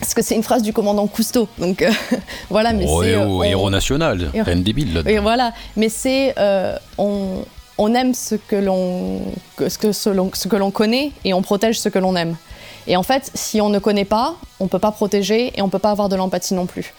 [0.00, 1.48] parce que c'est une phrase du commandant Cousteau.
[1.58, 1.90] Donc euh,
[2.50, 3.14] voilà, mais Oh, c'est.
[3.14, 5.00] euh, on- héros national, Et- rien de débile là.
[5.06, 7.44] Et voilà, mais c'est euh, on,
[7.78, 9.20] on aime ce que l'on
[9.56, 12.16] que- ce que ce l'on- ce que l'on connaît et on protège ce que l'on
[12.16, 12.36] aime.
[12.86, 15.78] Et en fait, si on ne connaît pas, on peut pas protéger et on peut
[15.78, 16.92] pas avoir de l'empathie non plus.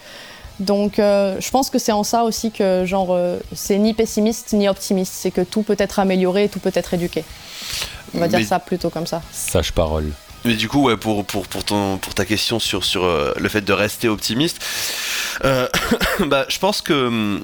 [0.60, 4.54] Donc, euh, je pense que c'est en ça aussi que genre euh, c'est ni pessimiste
[4.54, 7.24] ni optimiste, c'est que tout peut être amélioré, tout peut être éduqué.
[8.16, 9.22] On va dire ça plutôt comme ça.
[9.34, 10.12] Sage parole.
[10.46, 13.50] Mais du coup, ouais, pour, pour, pour, ton, pour ta question sur, sur euh, le
[13.50, 14.64] fait de rester optimiste,
[15.44, 15.68] euh,
[16.28, 17.40] bah, je pense que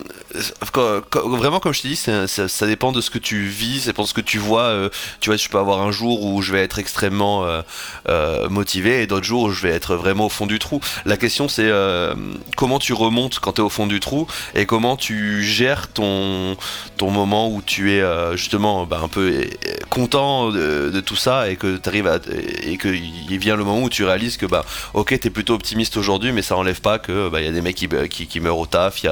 [0.71, 3.85] quand- vraiment, comme je dit, c'est- ça, ça dépend de ce que tu vis, ça
[3.87, 4.61] dépend de ce que tu vois.
[4.65, 7.61] euh, tu vois, je peux avoir un jour où je vais être extrêmement euh,
[8.07, 10.79] euh, motivé et d'autres jours où je vais être vraiment au fond du trou.
[11.05, 12.13] La question, c'est euh,
[12.55, 16.55] comment tu remontes quand tu es au fond du trou et comment tu gères ton,
[16.97, 19.45] ton moment où tu es euh, justement bah, un peu euh,
[19.89, 22.19] content de, de tout ça et que tu arrives à
[22.63, 25.97] et que il vient le moment où tu réalises que bah ok t'es plutôt optimiste
[25.97, 27.87] aujourd'hui mais ça enlève pas que bah y a des mecs qui,
[28.27, 29.07] qui, meurent au taf il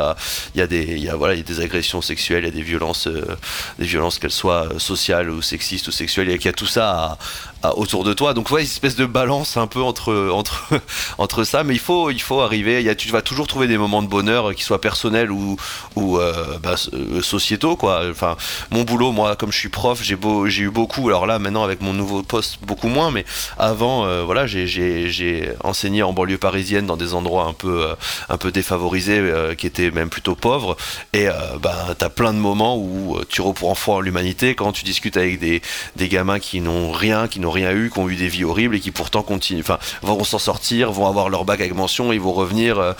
[0.55, 3.35] y a des y des agressions sexuelles il y a des violences euh,
[3.77, 6.65] des violences qu'elles soient euh, sociales ou sexistes ou sexuelles et qu'il y a tout
[6.65, 7.17] ça à-
[7.75, 8.33] autour de toi.
[8.33, 10.69] Donc ouais une espèce de balance un peu entre entre
[11.17, 11.63] entre ça.
[11.63, 12.79] Mais il faut il faut arriver.
[12.79, 15.31] Il y a, tu vas toujours trouver des moments de bonheur euh, qui soient personnels
[15.31, 15.57] ou
[15.95, 18.03] ou euh, bah, euh, sociétaux quoi.
[18.09, 18.37] Enfin
[18.71, 21.07] mon boulot moi comme je suis prof j'ai beau j'ai eu beaucoup.
[21.09, 23.11] Alors là maintenant avec mon nouveau poste beaucoup moins.
[23.11, 23.25] Mais
[23.57, 27.87] avant voilà j'ai- j'ai j'ai enseigné en banlieue parisienne dans des endroits un peu
[28.29, 29.21] un peu défavorisés
[29.57, 30.77] qui étaient même plutôt pauvres.
[31.13, 31.27] Et
[31.61, 34.55] bah t'as plein de moments où tu reprends foi en l'humanité.
[34.55, 35.61] Quand tu discutes avec des
[35.95, 38.75] des gamins qui n'ont rien qui n'ont rien eu qui ont eu des vies horribles
[38.75, 39.62] et qui pourtant continuent.
[39.62, 42.93] Enfin vont s'en sortir vont avoir leur bac avec mention ils vont revenir euh,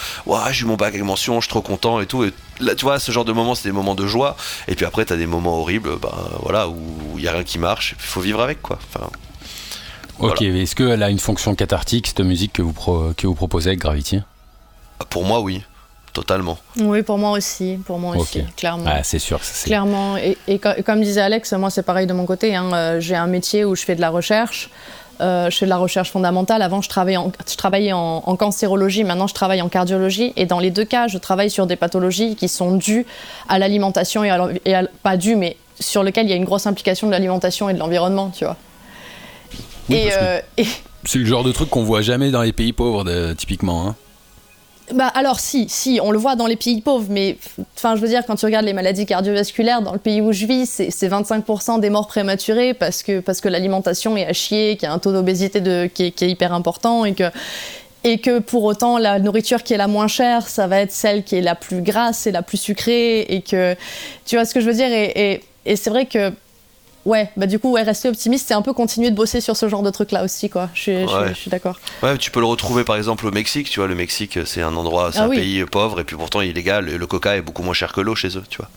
[0.52, 2.24] j'ai eu mon bac avec mention je suis trop content et tout.
[2.24, 4.36] Et là tu vois ce genre de moments c'est des moments de joie.
[4.68, 6.76] Et puis après t'as des moments horribles ben voilà où
[7.18, 8.80] il y a rien qui marche il faut vivre avec quoi.
[8.94, 9.10] Enfin
[10.20, 13.70] Ok, est-ce qu'elle a une fonction cathartique, cette musique que vous, pro- que vous proposez
[13.70, 14.20] avec Gravity?
[15.10, 15.64] Pour moi oui
[16.14, 18.86] totalement Oui, pour moi aussi, pour moi aussi, clairement.
[18.88, 19.40] Ah, c'est sûr.
[19.40, 22.26] que c'est- Clairement, et, et co- et comme disait Alex, moi c'est pareil de mon
[22.26, 22.56] côté.
[22.56, 24.70] hein, euh, J'ai un métier où je fais de la recherche.
[25.22, 26.62] Euh, je fais de la recherche fondamentale.
[26.62, 29.04] Avant, je travaillais, en, je travaillais en, en cancérologie.
[29.04, 30.32] Maintenant, je travaille en cardiologie.
[30.38, 33.06] Et dans les deux cas, je travaille sur des pathologies qui sont dues
[33.50, 36.38] à l'alimentation et, à, l'en- et à- pas dues, mais sur lesquelles il y a
[36.38, 38.56] une grosse implication de l'alimentation et de l'environnement, tu vois.
[39.90, 40.66] Oui, et, euh, et-
[41.04, 43.88] C'est le genre de truc qu'on voit jamais dans les pays pauvres, de- typiquement.
[43.88, 43.96] hein.
[44.94, 47.38] Bah alors si, si, on le voit dans les pays pauvres, mais
[47.76, 50.46] enfin je veux dire quand tu regardes les maladies cardiovasculaires dans le pays où je
[50.48, 54.78] vis, c'est c'est 25% des morts prématurées parce que parce que l'alimentation est à chier,
[54.78, 57.26] qu'il y a un taux d'obésité de- qui, est- hyper important et que
[58.04, 61.24] et que pour autant la nourriture qui est la moins chère, ça va être celle
[61.24, 63.76] qui est la plus grasse et la plus sucrée et que
[64.26, 66.32] tu vois ce que je veux dire et- et c'est vrai que
[67.06, 69.68] ouais bah du coup ouais, rester optimiste c'est un peu continuer de bosser sur ce
[69.70, 70.70] genre de truc là aussi quoi.
[70.74, 71.30] Je suis, je suis- Ouais.
[71.30, 71.80] je suis d'accord.
[72.04, 74.76] Ouais, tu peux le retrouver par exemple au Mexique, tu vois, le Mexique c'est un
[74.76, 75.38] endroit, c'est Ah un oui.
[75.38, 78.16] pays pauvre et puis pourtant illégal, et le coca est beaucoup moins cher que l'eau
[78.16, 78.70] chez eux, tu vois.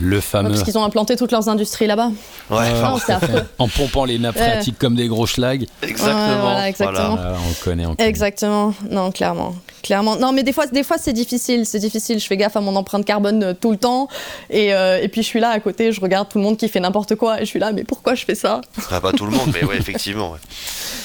[0.00, 0.50] Le Ouais, fameux.
[0.50, 2.10] parce qu'ils ont implanté toutes leurs industries là-bas.
[2.50, 3.42] Ouais, Non, affreux.
[3.58, 4.42] en pompant les nappes Ouais.
[4.42, 5.66] phréatiques comme des gros schlags.
[5.82, 6.28] exactement.
[6.28, 7.18] Ouais, voilà, exactement.
[7.20, 8.08] Ah, on connaît, on connaît.
[8.08, 9.54] Exactement, non, clairement.
[9.82, 10.16] Clairement.
[10.16, 12.20] Non, mais des fois, des fois c'est difficile, c'est difficile.
[12.20, 14.08] Je fais gaffe à mon empreinte carbone euh, tout le temps.
[14.50, 16.68] Et, euh, et puis, je suis là à côté, je regarde tout le monde qui
[16.68, 17.38] fait n'importe quoi.
[17.40, 18.60] Et je suis là, mais pourquoi je fais ça?
[18.78, 20.30] Enfin, pas tout le monde, mais ouais, effectivement.
[20.32, 20.38] ouais.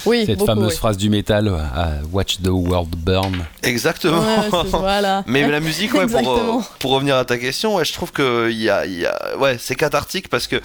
[0.06, 0.76] Oui, Cette beaucoup, fameuse oui.
[0.78, 3.44] phrase du métal, ah, Watch the world burn.
[3.62, 4.20] Exactement.
[4.20, 5.24] Ouais, voilà.
[5.26, 8.48] Mais la musique, ouais, pour, euh, pour revenir à ta question, ouais, je trouve que
[8.50, 10.60] il y a, il y a- ouais, c'est cathartique parce que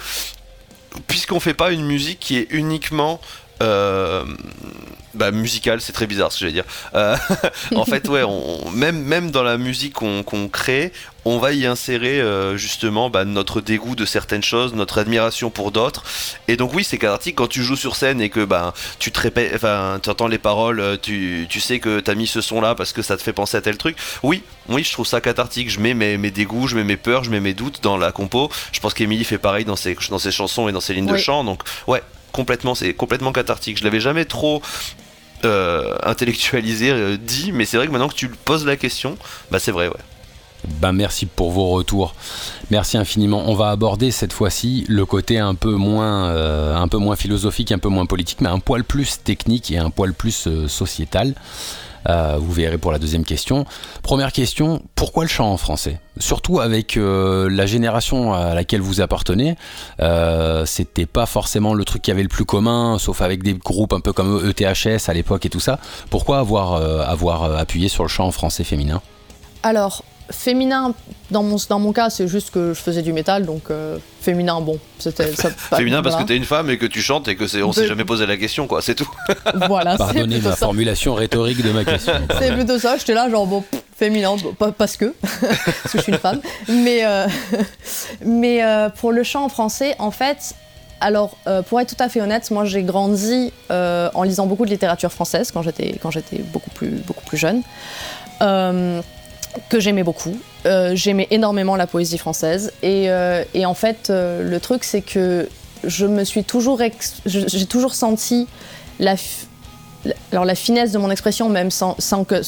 [1.08, 3.20] puisqu'on fait pas une musique qui est uniquement
[3.62, 4.24] euh,
[5.14, 6.64] bah, musicale, c'est très bizarre ce que je vais dire.
[6.94, 7.16] Euh,
[7.76, 10.92] en fait, ouais, on, même, même dans la musique qu'on crée,
[11.24, 15.72] on va y insérer euh, justement bah, notre dégoût de certaines choses, notre admiration pour
[15.72, 16.04] d'autres.
[16.48, 19.20] Et donc oui, c'est cathartique quand tu joues sur scène et que bah, tu te
[19.20, 22.60] répètes, enfin, tu entends les paroles, euh, tu, tu sais que t'as mis ce son
[22.60, 23.96] là parce que ça te fait penser à tel truc.
[24.22, 25.70] Oui, oui, je trouve ça cathartique.
[25.70, 28.12] Je mets mes, mes dégoûts, je mets mes peurs, je mets mes doutes dans la
[28.12, 28.50] compo.
[28.72, 31.16] Je pense qu'Emilie fait pareil dans ses, dans ses chansons et dans ses lignes de
[31.16, 31.44] chant.
[31.44, 33.78] Donc ouais, complètement, c'est complètement cathartique.
[33.78, 34.60] Je l'avais jamais trop
[35.44, 39.16] euh, intellectualisé, euh, dit, mais c'est vrai que maintenant que tu poses la question,
[39.50, 39.94] bah c'est vrai, ouais.
[40.80, 42.14] Ben merci pour vos retours.
[42.70, 43.44] Merci infiniment.
[43.46, 47.70] On va aborder cette fois-ci le côté un peu moins, euh, un peu moins philosophique,
[47.70, 51.34] un peu moins politique, mais un poil plus technique et un poil plus sociétal.
[52.08, 53.64] Euh, vous verrez pour la deuxième question.
[54.02, 56.00] Première question, pourquoi le chant en français?
[56.18, 59.56] Surtout avec euh, la génération à laquelle vous appartenez,
[60.00, 63.92] euh, c'était pas forcément le truc qui avait le plus commun, sauf avec des groupes
[63.92, 65.78] un peu comme ETHS à l'époque et tout ça.
[66.10, 69.00] Pourquoi avoir, avoir appuyé sur le chant en français féminin?
[69.62, 70.94] Alors, féminin,
[71.30, 74.60] dans mon, dans mon cas, c'est juste que je faisais du métal, donc euh, féminin,
[74.60, 75.50] bon, c'était ça.
[75.76, 76.26] Féminin parce que voilà.
[76.28, 78.24] t'es une femme et que tu chantes et que c'est, on s'est De- jamais posé
[78.26, 79.10] la question, quoi, c'est tout.
[79.68, 80.56] Voilà, c'est Pardonnez ma ça.
[80.56, 82.14] formulation rhétorique de ma question.
[82.40, 85.98] C'est plutôt ça, j'étais là, genre, bon, pff, féminin, bon, pas- parce que, parce que
[85.98, 86.40] je suis une femme.
[86.68, 87.26] Mais, euh,
[88.24, 90.54] mais euh, pour le chant en français, en fait,
[91.00, 94.64] alors, euh, pour être tout à fait honnête, moi j'ai grandi euh, en lisant beaucoup
[94.64, 97.60] de littérature française quand j'étais, quand j'étais beaucoup, plus, beaucoup plus jeune,
[98.40, 99.02] euh,
[99.68, 100.36] que j'aimais beaucoup.
[100.66, 102.72] Euh, j'aimais énormément la poésie française.
[102.82, 105.48] Et, euh, en fait, euh, le truc, c'est que
[105.84, 106.80] je me suis toujours.
[107.26, 108.46] j'ai toujours senti
[108.98, 109.16] la,
[110.32, 112.40] alors la finesse de mon expression, même sans, sans que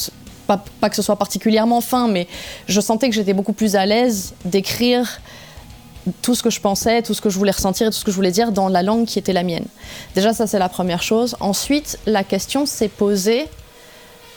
[0.46, 2.28] pas, pas que ce soit particulièrement fin, mais
[2.68, 5.20] je sentais que j'étais beaucoup plus à l'aise d'écrire
[6.22, 8.12] tout ce que je pensais, tout ce que je voulais ressentir et tout ce que
[8.12, 9.66] je voulais dire dans la langue qui était la mienne.
[10.14, 11.36] Déjà, ça c'est la première chose.
[11.40, 13.48] Ensuite, la question s'est posée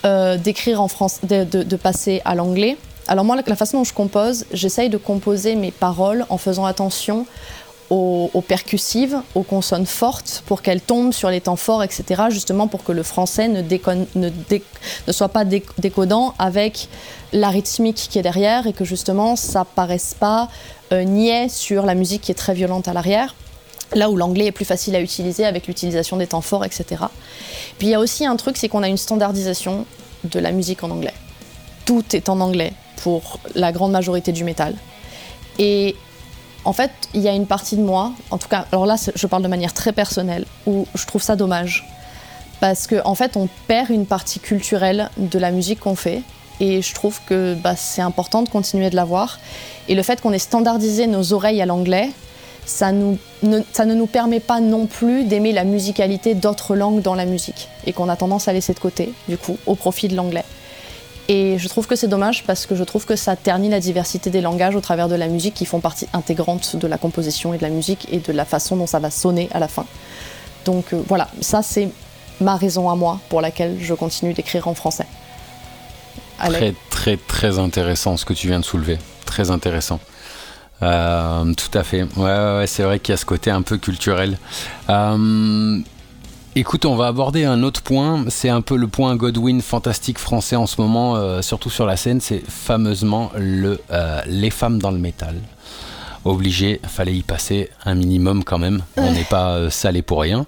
[0.05, 2.77] euh, d'écrire en France, de, passer à l'anglais.
[3.07, 7.25] Alors moi, la, façon dont je compose, j'essaye de composer mes paroles en faisant attention
[7.89, 12.83] aux, percussives, aux consonnes fortes, pour qu'elles tombent sur les temps forts, etc., justement pour
[12.83, 16.87] que le français ne, soit pas dé- décodant avec
[17.33, 20.49] la rythmique qui est derrière et que justement ça paraisse pas
[20.93, 23.33] euh, niais sur la musique qui est très violente à l'arrière.
[23.93, 27.03] Là où l'anglais est plus facile à utiliser avec l'utilisation des temps forts, etc.
[27.77, 29.85] Puis il y a aussi un truc, c'est qu'on a une standardisation
[30.23, 31.13] de la musique en anglais.
[31.85, 34.75] Tout est en anglais pour la grande majorité du métal.
[35.57, 35.95] Et
[36.65, 39.27] en fait, il y a une partie de moi, en tout cas, alors là, je
[39.27, 41.85] parle de manière très personnelle, où je trouve ça dommage.
[42.59, 46.21] Parce qu'en en fait, on perd une partie culturelle de la musique qu'on fait.
[46.59, 49.39] Et je trouve que bah, c'est important de continuer de l'avoir.
[49.87, 52.09] Et le fait qu'on ait standardisé nos oreilles à l'anglais,
[52.69, 57.67] ça, ne, nous permet pas non plus d'aimer la musicalité d'autres langues dans la musique.
[57.85, 60.43] Et qu'on a tendance à laisser de côté, du coup, au profit de l'anglais.
[61.27, 64.29] Et je trouve que c'est dommage parce que je trouve que ça ternit la diversité
[64.29, 67.57] des langages au travers de la musique qui font partie intégrante de la composition et
[67.57, 69.85] de la musique et de la façon dont ça va sonner à la fin.
[70.65, 71.89] Donc euh, voilà, ça c'est
[72.41, 75.05] ma raison à moi pour laquelle je continue d'écrire en français.
[76.39, 78.97] Très, très, très intéressant ce que tu viens de soulever.
[79.25, 79.99] Très intéressant.
[80.81, 82.03] Euh, tout à fait.
[82.15, 84.37] Ouais, c'est vrai qu'il y a ce côté un peu culturel.
[84.89, 85.79] Euh,
[86.55, 88.25] écoute, on va aborder un autre point.
[88.29, 91.97] C'est un peu le point Godwin fantastique français en ce moment, euh, surtout sur la
[91.97, 92.21] scène.
[92.21, 93.79] C'est fameusement le,
[94.25, 95.35] les femmes dans le métal.
[96.25, 98.81] Obligé, fallait y passer un minimum quand même.
[98.97, 100.45] On n'est pas euh, salé pour rien.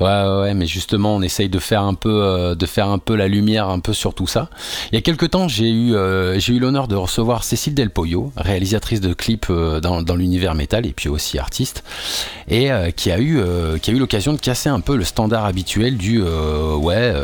[0.00, 0.06] Ouais,
[0.40, 3.28] ouais, mais justement, on essaye de faire un peu, euh, de faire un peu la
[3.28, 4.48] lumière, un peu sur tout ça.
[4.90, 7.90] Il y a quelques temps, j'ai eu, euh, j'ai eu l'honneur de recevoir Cécile Del
[7.90, 11.84] Pollo, réalisatrice de clips euh, dans, dans l'univers métal et puis aussi artiste,
[12.48, 13.40] et qui a eu,
[13.80, 17.14] qui a eu l'occasion de casser un peu le standard habituel du ouais,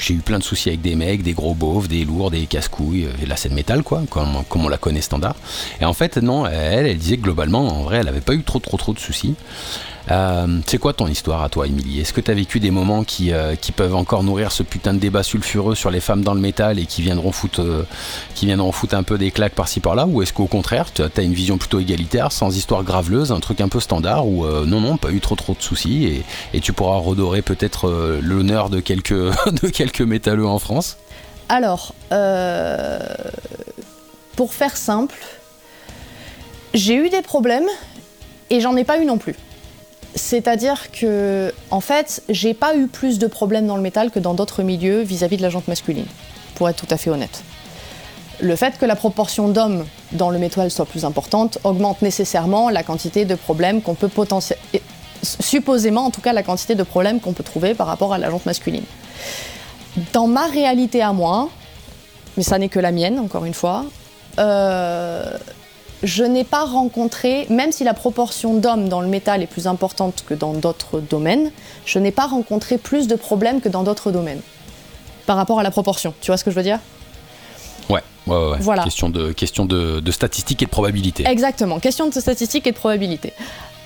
[0.00, 3.08] j'ai eu plein de soucis avec des mecs, des gros beaufs, des lourds, des casse-couilles,
[3.22, 5.34] et la scène métal quoi, comme, comme on la connaît standard.
[5.80, 8.42] Et en fait, non, elle, elle disait que globalement, en vrai, elle avait pas eu
[8.42, 9.34] trop, trop, trop de soucis.
[10.10, 12.00] Euh, c'est quoi ton histoire à toi, Émilie?
[12.00, 14.94] Est-ce que tu as vécu des moments qui, euh, qui peuvent encore nourrir ce putain
[14.94, 17.84] de débat sulfureux sur les femmes dans le métal et qui viendront foutre, euh,
[18.92, 20.06] un peu des claques par-ci par-là?
[20.06, 23.60] Ou est-ce qu'au contraire, tu as une vision plutôt égalitaire, sans histoire graveleuse, un truc
[23.60, 26.22] un peu standard où non, non, pas eu trop trop de soucis
[26.52, 29.12] et, tu pourras redorer peut-être l'honneur de quelques,
[29.62, 30.96] de quelques métalleux en France?
[31.48, 31.94] Alors,
[34.36, 35.16] pour faire simple,
[36.76, 37.66] j'ai eu des problèmes
[38.50, 39.34] et j'en ai pas eu non plus.
[40.14, 44.34] C'est-à-dire que, en fait, j'ai pas eu plus de problèmes dans le métal que dans
[44.34, 46.06] d'autres milieux vis-à-vis de la jante masculine,
[46.54, 47.42] pour être tout à fait honnête.
[48.40, 52.82] Le fait que la proportion d'hommes dans le métal soit plus importante augmente nécessairement la
[52.82, 54.62] quantité de problèmes qu'on peut potentiellement.
[55.22, 58.30] supposément en tout cas la quantité de problèmes qu'on peut trouver par rapport à la
[58.30, 58.84] jante masculine.
[60.12, 61.48] Dans ma réalité à moi,
[62.36, 63.86] mais ça n'est que la mienne, encore une fois,
[64.38, 65.38] euh,
[66.02, 70.24] je n'ai pas rencontré, même si la proportion d'hommes dans le métal est plus importante
[70.26, 71.50] que dans d'autres domaines,
[71.84, 74.40] je n'ai pas rencontré plus de problèmes que dans d'autres domaines.
[75.26, 76.78] Par rapport à la proportion, tu vois ce que je veux dire?
[77.88, 78.58] Ouais, ouais, ouais.
[78.60, 78.84] Voilà.
[78.84, 81.26] Question, de, question de, de statistiques et de probabilités.
[81.26, 83.32] Exactement, question de statistiques et de probabilité.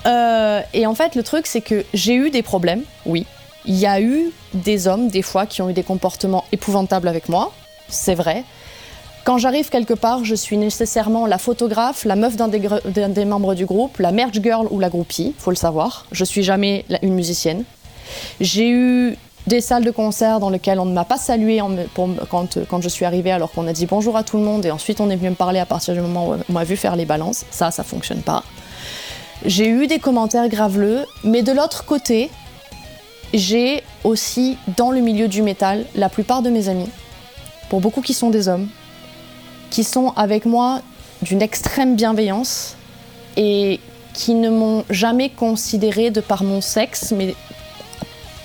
[0.06, 3.26] Euh, et en fait, le truc, c'est que j'ai eu des problèmes, oui.
[3.66, 7.28] Il y a eu des hommes, des fois, qui ont eu des comportements épouvantables avec
[7.28, 7.52] moi,
[7.88, 8.44] c'est vrai.
[9.24, 13.66] Quand j'arrive quelque part, je suis nécessairement la photographe, la meuf d'un des, membres du
[13.66, 16.06] groupe, la merch girl ou la groupie, faut le savoir.
[16.10, 17.64] Je suis jamais une musicienne.
[18.40, 19.16] J'ai eu
[19.46, 22.20] des salles de concert dans lesquelles on ne m'a pas salué en me- pour me-
[22.30, 24.66] quand, euh, quand je suis arrivée, alors qu'on a dit bonjour à tout le monde
[24.66, 26.76] et ensuite on est venu me parler à partir du moment où on m'a vu
[26.76, 27.44] faire les balances.
[27.50, 28.42] Ça, ça fonctionne pas.
[29.46, 32.30] J'ai eu des commentaires graveleux, mais de l'autre côté,
[33.32, 36.88] j'ai aussi dans le milieu du métal la plupart de mes amis,
[37.70, 38.68] pour beaucoup qui sont des hommes,
[39.70, 40.82] qui sont avec moi
[41.22, 42.76] d'une extrême bienveillance
[43.36, 43.80] et
[44.12, 47.34] qui ne m'ont jamais considéré de par mon sexe, mais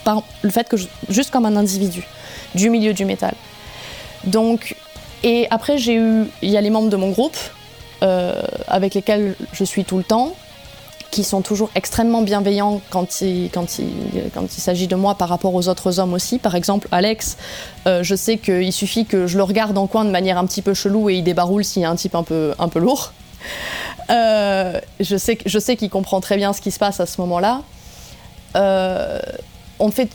[0.04, 2.04] par le fait que je, juste comme un individu
[2.54, 3.34] du milieu du métal.
[4.26, 4.76] Donc,
[5.24, 7.38] et après j'ai eu, il y a les membres de mon groupe
[8.04, 10.36] euh, avec lesquels je suis tout le temps,
[11.16, 13.88] qui sont toujours extrêmement bienveillants quand il, quand il,
[14.34, 16.40] quand il s'agit de moi par rapport aux autres hommes aussi.
[16.40, 17.38] Par exemple, Alex,
[17.88, 20.62] euh, je sais qu'il suffit que je le regarde en coin de manière un petit
[20.62, 23.14] peu chelou et il débaroule s'il y a un type un peu, un peu lourd.
[24.10, 27.22] Euh, je sais, je sais qu'il comprend très bien ce qui se passe à ce
[27.22, 27.62] moment-là.
[28.58, 29.20] Euh,
[29.80, 30.10] on fait,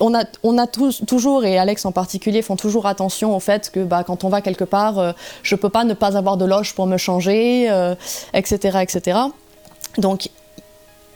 [0.00, 3.84] on a, on a toujours, et Alex en particulier, font toujours attention au fait que
[3.84, 5.12] bah, quand on va quelque part, euh,
[5.44, 7.94] je peux pas ne pas avoir de loge pour me changer, euh,
[8.32, 9.18] etc., etc.
[9.98, 10.28] Donc,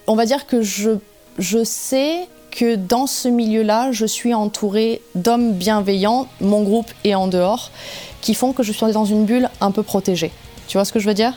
[0.07, 0.91] on va dire que je,
[1.39, 7.27] je sais que dans ce milieu-là, je suis entourée d'hommes bienveillants, mon groupe et en
[7.27, 7.71] dehors,
[8.21, 10.33] qui font que je suis dans une bulle un peu protégée.
[10.67, 11.35] Tu vois ce que je veux dire?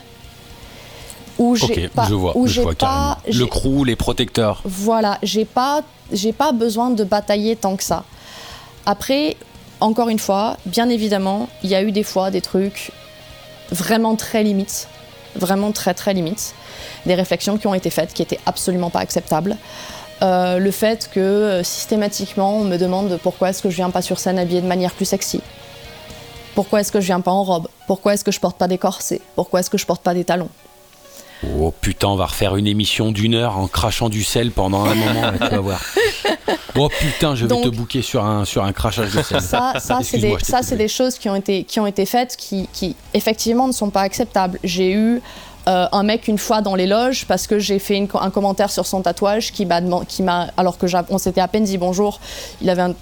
[1.38, 3.18] Où j'ai Ok, pas- je vois, où je vois pas-.
[3.32, 4.62] Le crew, les protecteurs.
[4.66, 5.82] voilà, j'ai pas,
[6.12, 8.04] j'ai pas besoin de batailler tant que ça.
[8.86, 9.38] Après,
[9.80, 12.92] encore une fois, bien évidemment, il y a eu des fois des trucs
[13.72, 14.88] vraiment très limites,
[15.36, 16.54] vraiment très très limites,
[17.06, 19.58] des réflexions qui ont été faites qui étaient absolument pas acceptables.
[20.22, 24.04] Euh, le fait que euh, systématiquement on me demande pourquoi est-ce que je viens pas
[24.04, 25.42] sur scène habillée de manière plus sexy,
[26.54, 28.78] pourquoi est-ce que je viens pas en robe, pourquoi est-ce que je porte pas des
[28.78, 30.50] corsets, pourquoi est-ce que je porte pas des talons?
[31.60, 34.94] Oh putain, on va refaire une émission d'une heure en crachant du sel pendant un
[34.94, 35.82] moment, là, tu vas voir.
[36.78, 39.42] Oh putain, je vais Donc- te bouquer sur un, sur un crachage de sel.
[39.42, 42.70] Ça, ça c'est des, ça, des choses qui ont été, qui ont été faites qui,
[42.72, 44.60] qui, effectivement, ne sont pas acceptables.
[44.64, 45.20] J'ai eu
[45.68, 48.72] euh, un mec une fois dans les loges parce que j'ai fait une un commentaire
[48.72, 52.20] sur son tatouage qui m'a, qui m'a alors que on s'était à peine dit bonjour,
[52.62, 52.94] il avait un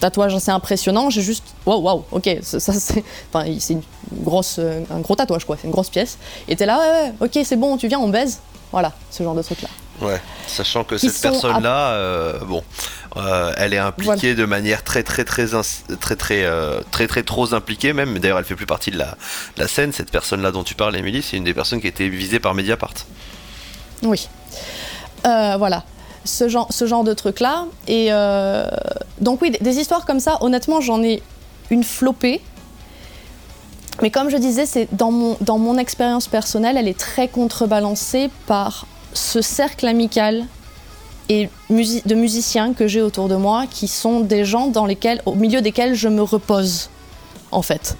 [0.00, 1.10] tatouage assez impressionnant.
[1.10, 5.14] J'ai juste, waouh, waouh, ok, ça, ça, c'est, enfin, c'est une grosse, euh, un gros
[5.14, 6.18] tatouage quoi, c'est une grosse pièce.
[6.48, 8.40] Et t'es là, ouais, ouais, ok, c'est bon, tu viens, on baise.
[8.72, 9.68] Voilà, ce genre de truc là.
[10.00, 12.62] Ouais, sachant que cette sont personne-là, euh, bon,
[13.16, 15.46] euh, elle est impliquée de manière très très très
[16.00, 18.18] très très euh, très très trop impliquée même.
[18.18, 19.16] D'ailleurs, elle fait plus partie de la,
[19.56, 19.92] de la scène.
[19.92, 22.54] Cette personne-là dont tu parles, Émilie, c'est une des personnes qui a été visée par
[22.54, 22.94] Mediapart.
[24.02, 24.28] Oui.
[25.26, 25.84] Euh, voilà.
[26.24, 27.66] Ce genre, ce genre de truc-là.
[27.86, 28.10] Et
[29.20, 31.22] donc, oui, des, des histoires comme ça, honnêtement, j'en ai
[31.70, 32.40] une flopée.
[34.02, 38.30] Mais comme je disais, c'est dans mon, dans mon expérience personnelle, elle est très contrebalancée
[38.46, 40.44] par ce cercle amical
[41.28, 45.34] et de musiciens que j'ai autour de moi, qui sont des gens dans lesquels, au
[45.34, 46.90] milieu desquels je me repose,
[47.50, 47.96] en fait.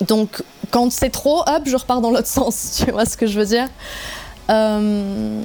[0.00, 2.82] Donc, quand c'est trop, hop, je repars dans l'autre sens.
[2.84, 3.68] Tu vois ce que je veux dire?
[4.50, 5.40] Euh,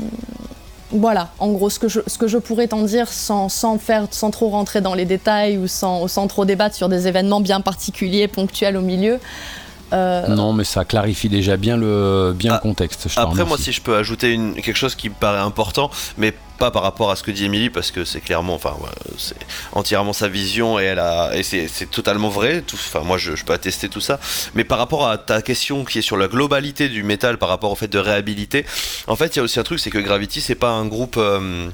[0.92, 4.82] voilà, en gros, ce que je, pourrais t'en dire sans, sans, faire, sans trop rentrer
[4.82, 9.20] dans les détails ou sans trop débattre sur des événements bien particuliers, ponctuels au milieu.
[9.94, 13.08] Euh, Non, mais ça clarifie déjà bien le, bien Ah, le contexte.
[13.10, 16.34] je Après, moi, si je peux ajouter une, quelque chose qui me paraît important, mais
[16.60, 19.38] pas par rapport à ce que dit Émilie, parce que c'est clairement, enfin, ouais, c'est
[19.72, 22.62] entièrement sa vision et elle a, et c'est c'est totalement vrai.
[22.62, 24.20] Tout, enfin, moi, je, je peux attester tout ça.
[24.56, 27.72] Mais par rapport à ta question qui est sur la globalité du métal, par rapport
[27.72, 28.66] au fait de réhabiliter,
[29.08, 31.16] en fait, il y a aussi un truc, c'est que Gravity, c'est pas un groupe.
[31.18, 31.70] euh,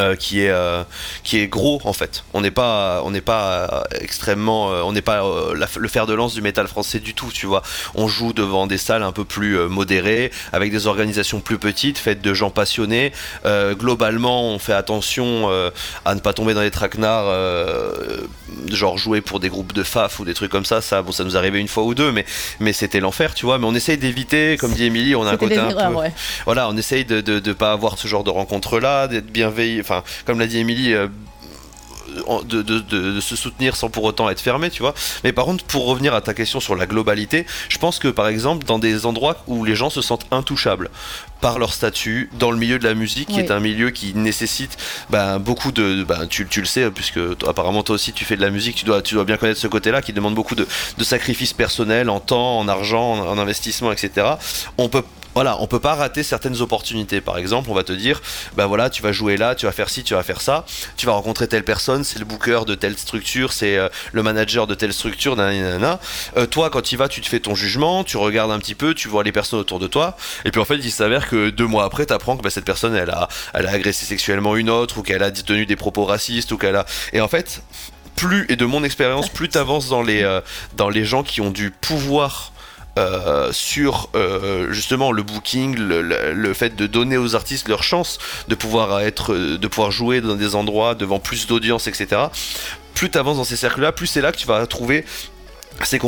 [0.00, 0.82] euh, qui est euh,
[1.24, 2.24] qui est gros en fait.
[2.34, 5.22] On n'est pas on n'est pas euh, extrêmement on n'est pas
[5.54, 7.62] la- le fer de lance du métal français du tout, tu vois.
[7.94, 12.22] On joue devant des salles un peu plus modérées avec des organisations plus petites faites
[12.22, 13.12] de gens passionnés.
[13.72, 15.50] Globalement, on fait attention
[16.04, 17.26] à ne pas tomber dans les traquenards
[18.68, 21.24] genre jouer pour des groupes de faf ou des trucs comme ça, ça bon ça
[21.24, 22.24] nous arrivait une fois ou deux mais
[22.60, 25.36] mais c'était l'enfer, tu vois, mais on essaye d'éviter comme dit Émilie, on a un
[25.36, 26.12] côté un erreurs, peu ouais.
[26.44, 30.38] voilà, on essaye de ne pas avoir ce genre de rencontre-là, d'être bienveillant, enfin, comme
[30.40, 31.08] l'a dit Émilie, euh,
[32.44, 34.92] de, de- de- de se soutenir sans pour autant être fermé, tu vois.
[35.24, 38.28] Mais par contre, pour revenir à ta question sur la globalité, je pense que par
[38.28, 40.90] exemple, dans des endroits où les gens se sentent intouchables
[41.40, 44.76] par leur statut, dans le milieu de la musique, qui est un milieu qui nécessite
[45.08, 46.04] ben, beaucoup de.
[46.04, 48.76] ben, tu, tu le sais, puisque toi, apparemment toi aussi tu fais de la musique,
[48.76, 50.66] tu dois, tu dois bien connaître ce côté-là, qui demande beaucoup de,
[50.98, 54.32] de sacrifices personnels en temps, en argent, en, en investissement, etc.
[54.76, 55.02] On peut
[55.34, 57.20] voilà, on peut pas rater certaines opportunités.
[57.20, 58.20] Par exemple, on va te dire,
[58.56, 60.64] bah voilà, tu vas jouer là, tu vas faire ci, tu vas faire ça,
[60.96, 64.66] tu vas rencontrer telle personne, c'est le booker de telle structure, c'est euh, le manager
[64.66, 66.00] de telle structure, nanana.
[66.36, 68.94] Euh, toi, quand tu vas, tu te fais ton jugement, tu regardes un petit peu,
[68.94, 71.66] tu vois les personnes autour de toi, et puis en fait, il s'avère que deux
[71.66, 74.70] mois après, tu apprends que bah, cette personne, elle a, elle a agressé sexuellement une
[74.70, 76.86] autre, ou qu'elle a tenu des propos racistes, ou qu'elle a.
[77.12, 77.62] Et en fait,
[78.16, 80.40] plus, et de mon expérience, plus tu avances dans les, euh,
[80.76, 82.51] dans les gens qui ont du pouvoir
[82.98, 88.18] euh, sur euh, justement le booking, le, fait de donner aux artistes leur chance
[88.48, 92.26] de pouvoir être, de pouvoir jouer dans des endroits devant plus d'audience, etc.
[92.94, 95.06] Plus tu avances dans ces cercles-là, plus c'est là que tu vas trouver
[95.84, 95.98] ces,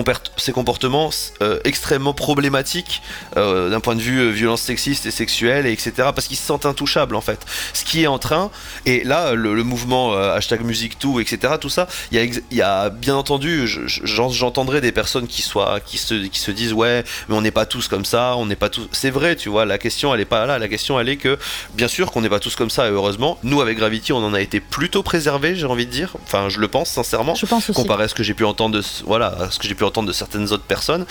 [0.52, 1.10] comportements
[1.42, 3.02] euh, extrêmement problématiques
[3.36, 5.92] euh, d'un point de vue euh, violence sexiste et sexuelle, et etc.
[6.14, 7.40] Parce qu'ils se sentent intouchables en fait.
[7.72, 8.50] Ce qui est en train,
[8.86, 11.54] et là le, le mouvement hashtag musique tout, etc.
[11.60, 12.18] Tout ça, il
[12.52, 16.14] y a, y bien entendu, je- je- j'en- j'entendrai des personnes qui soient, qui se,
[16.26, 18.86] qui se disent ouais, mais on n'est pas tous comme ça, on n'est pas tous.
[18.92, 19.64] C'est vrai, tu vois.
[19.64, 20.58] La question elle est pas là.
[20.58, 21.38] La question elle est que
[21.74, 24.34] bien sûr qu'on n'est pas tous comme ça et heureusement, nous avec Gravity on en
[24.34, 26.14] a été plutôt préservés, j'ai envie de dire.
[26.24, 27.80] Enfin, je le pense sincèrement Je pense aussi.
[27.80, 30.12] comparé à ce que j'ai pu entendre de, voilà, ce que j'ai pu entendre de
[30.12, 31.06] certaines autres personnes.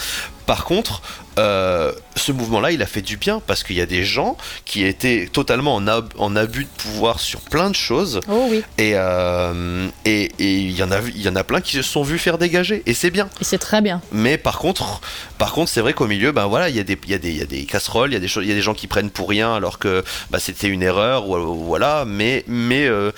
[0.45, 1.01] Par contre,
[1.39, 4.83] euh, ce mouvement-là, il a fait du bien parce qu'il y a des gens qui
[4.83, 8.91] étaient totalement en, ab- en abus de pouvoir sur plein de choses Oh oui, et
[8.95, 12.03] euh, et et il y en a il y en a plein qui se sont
[12.03, 13.29] vus faire dégager et c'est bien.
[13.39, 14.01] et c'est très bien.
[14.11, 15.01] Mais par contre,
[15.37, 17.17] par contre, c'est vrai qu'au milieu, ben voilà, il y a des, il y a
[17.17, 18.61] des, il y a des casseroles, il y a des choses, il y a des
[18.61, 22.03] gens qui prennent pour rien alors que bah, c'était une erreur, voilà.
[22.05, 23.11] Mais, mais euh,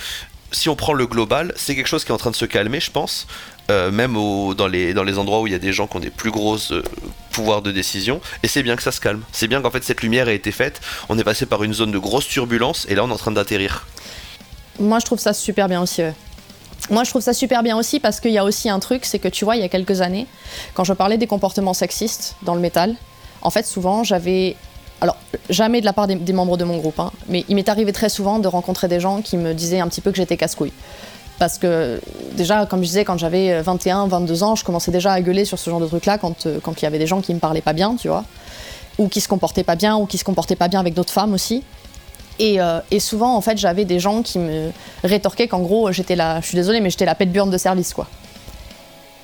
[0.52, 2.80] si on prend le global, c'est quelque chose qui est en train de se calmer,
[2.80, 3.28] je pense.
[3.72, 5.98] Euh, même au- dans, les, dans les endroits où il y a des gens qui
[5.98, 6.84] ont des plus grosses euh,
[7.32, 9.24] pouvoirs de décision, et c'est bien que ça se calme.
[9.32, 10.82] C'est bien qu'en fait cette lumière ait été faite.
[11.10, 13.32] On est passé par une zone de grosse turbulence, et là on est en train
[13.32, 13.88] d'atterrir.
[14.80, 16.04] Moi, je trouve ça super bien aussi.
[16.92, 19.18] Moi, je trouve ça super bien aussi parce qu'il y a aussi un truc, c'est
[19.18, 20.28] que tu vois, il y a quelques années,
[20.76, 22.96] quand je parlais des comportements sexistes dans le métal,
[23.42, 24.56] en fait, souvent, j'avais.
[25.02, 25.18] Alors,
[25.50, 27.92] jamais de la part des, des membres de mon groupe, hein, mais il m'est arrivé
[27.94, 30.72] très souvent de rencontrer des gens qui me disaient un petit peu que j'étais casse-couille.
[31.38, 32.00] Parce que,
[32.34, 35.60] déjà, comme je disais, quand j'avais 21, 22 ans, je commençais déjà à gueuler sur
[35.60, 37.62] ce genre de truc-là quand, euh, quand il y avait des gens qui me parlaient
[37.62, 38.24] pas bien, tu vois,
[38.98, 41.34] ou qui se comportaient pas bien, ou qui se comportaient pas bien avec d'autres femmes
[41.34, 41.64] aussi.
[42.40, 44.72] Et, euh, et souvent, en fait, j'avais des gens qui me
[45.04, 47.94] rétorquaient qu'en gros, j'étais la, je suis désolée, mais j'étais la pète burne de service,
[47.94, 48.08] quoi.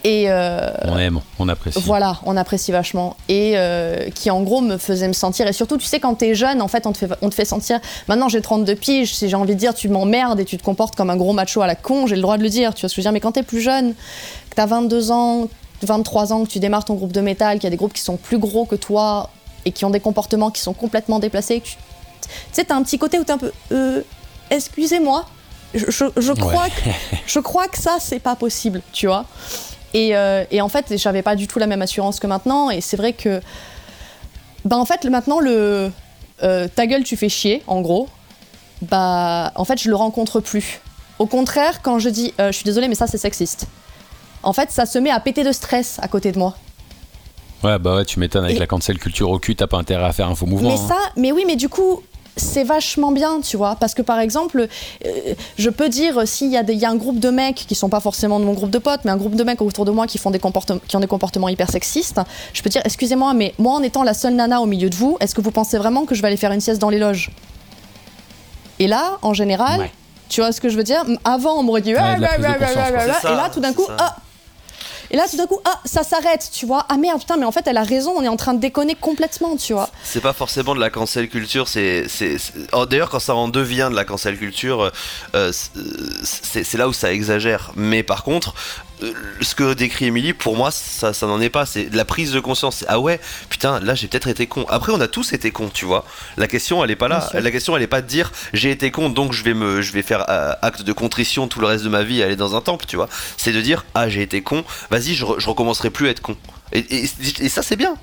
[0.03, 1.79] Et euh, On aime, on apprécie.
[1.85, 3.15] voilà, on apprécie vachement.
[3.29, 5.45] Et euh, qui, en gros, me faisait me sentir.
[5.47, 7.45] Et surtout, tu sais, quand t'es jeune, en fait, on te fait, on te fait
[7.45, 7.79] sentir.
[8.07, 10.95] Maintenant, j'ai 32 piges, si j'ai envie de dire, tu m'emmerdes et tu te comportes
[10.95, 12.89] comme un gros macho à la con, j'ai le droit de le dire, tu vois
[12.89, 13.11] ce que je veux dire.
[13.11, 13.93] Mais quand t'es plus jeune,
[14.49, 15.47] que t'as 22 ans,
[15.83, 18.01] 23 ans, que tu démarres ton groupe de métal, qu'il y a des groupes qui
[18.01, 19.29] sont plus gros que toi
[19.65, 21.77] et qui ont des comportements qui sont complètement déplacés, tu
[22.51, 23.51] sais, t'as un petit côté où t'es un peu.
[23.71, 24.01] Euh,
[24.49, 25.25] excusez-moi,
[25.73, 26.89] je, je- je crois que,
[27.27, 29.25] je crois que ça, c'est pas possible, tu vois.
[29.93, 32.69] Et, euh, et en fait, j'avais pas du tout la même assurance que maintenant.
[32.69, 33.41] Et c'est vrai que.
[34.65, 35.91] Bah, en fait, maintenant, le.
[36.43, 38.07] euh, ta gueule, tu fais chier, en gros.
[38.81, 40.79] Bah, en fait, je le rencontre plus.
[41.19, 43.67] Au contraire, quand je dis euh, je suis désolée, mais ça, c'est sexiste.
[44.43, 46.55] En fait, ça se met à péter de stress à côté de moi.
[47.63, 50.05] Ouais, bah ouais, tu m'étonnes, avec Et- la cancel culture au cul, t'as pas intérêt
[50.05, 50.69] à faire un faux mouvement.
[50.69, 50.87] Mais hein.
[50.87, 52.01] ça, mais oui, mais du coup,
[52.37, 53.75] c'est vachement bien, tu vois.
[53.75, 54.67] Parce que par exemple,
[55.05, 55.09] euh,
[55.57, 57.55] je peux dire, euh, s'il y, a des- il y a un groupe de mecs
[57.67, 59.85] qui sont pas forcément de mon groupe de potes, mais un groupe de mecs autour
[59.85, 62.19] de moi qui, font des comportements, qui ont des comportements hyper sexistes,
[62.53, 65.17] je peux dire, excusez-moi, mais moi en étant la seule nana au milieu de vous,
[65.19, 67.31] est-ce que vous pensez vraiment que je vais aller faire une sieste dans les loges?
[68.79, 69.91] Et là, en général, Ouais.
[70.29, 71.03] tu vois ce que je veux dire?
[71.23, 72.19] Avant, on m'aurait dit, Ouais, ah, et
[73.35, 74.15] là, tout d'un coup, ah
[75.11, 76.85] et là, tout d'un coup, ah, ça s'arrête, tu vois.
[76.87, 78.95] Ah merde, putain, mais en fait, elle a raison, on est en train de déconner
[78.95, 79.89] complètement, tu vois.
[80.03, 82.07] C'est pas forcément de la cancel culture, c'est.
[82.71, 84.91] oh, D'ailleurs, quand ça en devient de la cancel culture,
[85.35, 85.51] euh,
[86.23, 87.71] c'est c'est là où ça exagère.
[87.75, 88.90] Mais par contre, euh,
[89.41, 91.65] ce que décrit Emily, pour moi, ça, ça n'en est pas.
[91.65, 92.85] C'est de la prise de conscience.
[92.87, 94.65] Ah ouais, putain, là j'ai peut-être été con.
[94.69, 96.05] Après, on a tous été cons, tu vois.
[96.37, 97.19] La question, elle est pas là.
[97.43, 99.91] La question, elle est pas de dire j'ai été con, donc je vais me, je
[99.93, 102.55] vais faire euh, acte de contrition tout le reste de ma vie et aller dans
[102.55, 103.09] un temple, tu vois.
[103.37, 106.21] C'est de dire ah j'ai été con, vas-y, je, re- je recommencerai plus à être
[106.21, 106.35] con.
[106.71, 107.95] Et, et- et ça, c'est bien.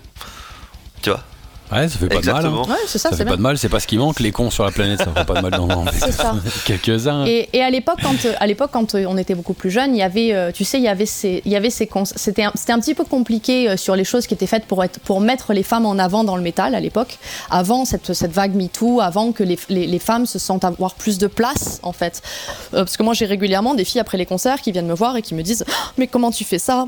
[1.03, 1.23] Tu vois.
[1.71, 2.47] Ouais, ça fait pas de mal.
[2.47, 2.63] Hein.
[2.67, 3.33] Ouais, c'est ça, Ça c'est fait bien.
[3.33, 5.25] pas de mal, c'est pas ce qui manque, les cons sur la planète, ça fait
[5.25, 5.53] pas de mal
[6.13, 6.35] ça.
[6.65, 7.27] quelques-uns.
[7.27, 9.95] Et, et à l'époque, quand, euh, à l'époque, quand euh, on était beaucoup plus jeunes,
[9.95, 12.05] il y avait, euh, tu sais, il y avait ces, il y avait ces, cons-
[12.05, 14.99] c'était un, c'était un petit peu compliqué sur les choses qui étaient faites pour être,
[15.01, 17.19] pour mettre les femmes en avant dans le métal à l'époque,
[17.51, 21.19] avant cette, cette vague MeToo, avant que les, les, les femmes se sentent avoir plus
[21.19, 22.23] de place en fait.
[22.75, 25.17] Euh, parce que moi, j'ai régulièrement des filles après les concerts qui viennent me voir
[25.17, 26.87] et qui me disent, Ah, mais comment tu fais ça?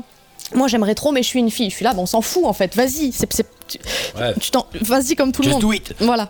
[0.53, 1.69] Moi j'aimerais trop mais je suis une fille.
[1.69, 2.75] Je suis là, bon, on s'en fout en fait.
[2.75, 4.33] Vas-y, c'est, c'est- tu, Ouais.
[4.39, 5.61] tu t'en- vas-y comme tout le monde.
[5.61, 5.93] do it.
[5.99, 6.29] Voilà.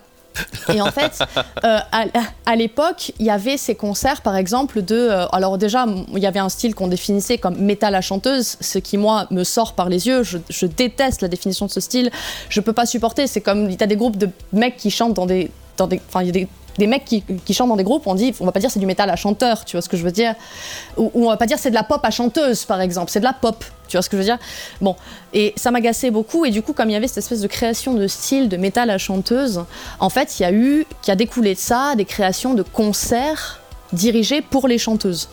[0.73, 1.19] Et en fait,
[1.65, 2.05] euh, à,
[2.45, 4.95] à l'époque, il y avait ces concerts, par exemple, de.
[4.95, 8.79] euh, alors, déjà, il y avait un style qu'on définissait comme métal à chanteuse, ce
[8.79, 10.23] qui, moi, me sort par les yeux.
[10.23, 12.11] Je, je déteste la définition de ce style.
[12.47, 13.27] Je peux pas supporter.
[13.27, 13.75] C'est comme.
[13.75, 15.51] Tu as des groupes de mecs qui chantent dans des.
[15.77, 16.47] Dans des y a des.
[16.77, 18.85] Des mecs qui, chantent dans des groupes, on dit, on va pas dire c'est du
[18.85, 20.35] métal à chanteur, tu vois ce que je veux dire,
[20.97, 23.19] ou, ou on va pas dire c'est de la pop à chanteuse, par exemple, c'est
[23.19, 24.39] de la pop, tu vois ce que je veux dire.
[24.79, 24.95] Bon,
[25.33, 27.93] et ça m'agaçait beaucoup, et du coup, comme il y avait cette espèce de création
[27.93, 29.65] de style de métal à chanteuse,
[29.99, 33.59] en fait, il y a eu, qui a découlé de ça, des créations de concerts
[33.93, 35.29] dirigés pour les chanteuses.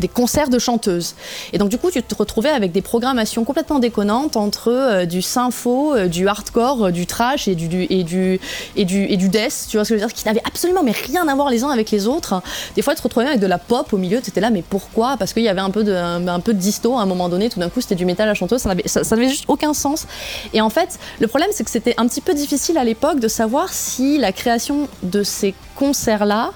[0.00, 1.14] Des concerts de chanteuses.
[1.52, 5.22] Et donc du coup, tu te retrouvais avec des programmations complètement déconnantes entre euh, du
[5.22, 8.40] sympho, euh, du hardcore, euh, du trash et du, et du
[8.76, 10.82] et du et du death, tu vois ce que je veux dire, qui n'avaient absolument
[10.82, 12.42] mais rien à voir les uns avec les autres.
[12.74, 14.62] Des fois, tu te retrouvais avec de la pop au milieu, tu étais là, mais
[14.68, 15.16] pourquoi?
[15.18, 17.50] Parce qu'il y avait un peu de un, peu de disto à un moment donné.
[17.50, 20.06] Tout d'un coup, c'était du métal à chanteuse, ça n'avait ça, juste aucun sens.
[20.54, 23.28] Et en fait, le problème, c'est que c'était un petit peu difficile à l'époque de
[23.28, 26.52] savoir si la création de ces concerts-là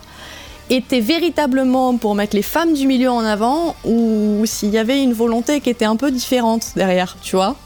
[0.70, 5.12] était véritablement pour mettre les femmes du milieu en avant ou s'il y avait une
[5.12, 7.56] volonté qui était un peu différente derrière, tu vois.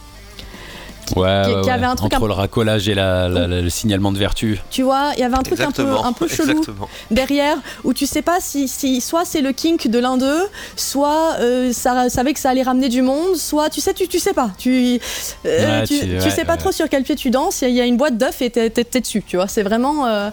[1.17, 3.63] Ouais, qui- ouais, qui avait un truc Entre un- le racolage et la- la- la-
[3.63, 4.61] le signalement de vertu.
[4.69, 6.87] Tu vois, il y avait un truc un peu, un peu chelou Exactement.
[7.11, 10.43] derrière où tu sais pas si, si soit c'est le kink de l'un d'eux,
[10.77, 14.19] soit euh, ça savait que ça allait ramener du monde, soit tu sais, tu, tu
[14.19, 14.51] sais pas.
[14.59, 15.01] Tu,
[15.47, 16.59] euh, Ouais, tu, tu- tu ouais, sais pas ouais.
[16.59, 17.63] trop sur quel pied tu danses.
[17.63, 19.49] Il y, a- il y a une boîte d'œufs et t'es dessus, tu vois.
[19.49, 20.05] C'est vraiment.
[20.07, 20.29] euh,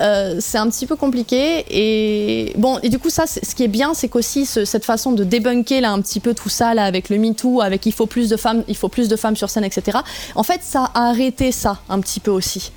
[0.00, 3.68] euh, c'est un petit peu compliqué et bon et du coup ça ce qui est
[3.68, 6.84] bien c'est qu'aussi ce- cette façon de débunker là un petit peu tout ça là
[6.84, 9.50] avec le MeToo avec il faut plus de femmes il faut plus de femmes sur
[9.50, 9.98] scène etc
[10.34, 12.72] en fait ça a arrêté ça un petit peu aussi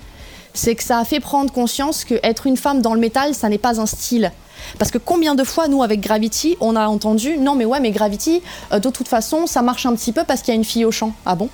[0.53, 3.47] c'est que ça a fait prendre conscience que être une femme dans le métal, ça
[3.47, 4.32] n'est pas un style.
[4.80, 7.91] Parce que combien de fois, nous, avec Gravity, on a entendu non, mais ouais, mais
[7.91, 8.41] Gravity,
[8.72, 10.84] euh, de toute façon, ça marche un petit peu parce qu'il y a une fille
[10.84, 11.13] au chant.
[11.28, 11.47] Ah bon?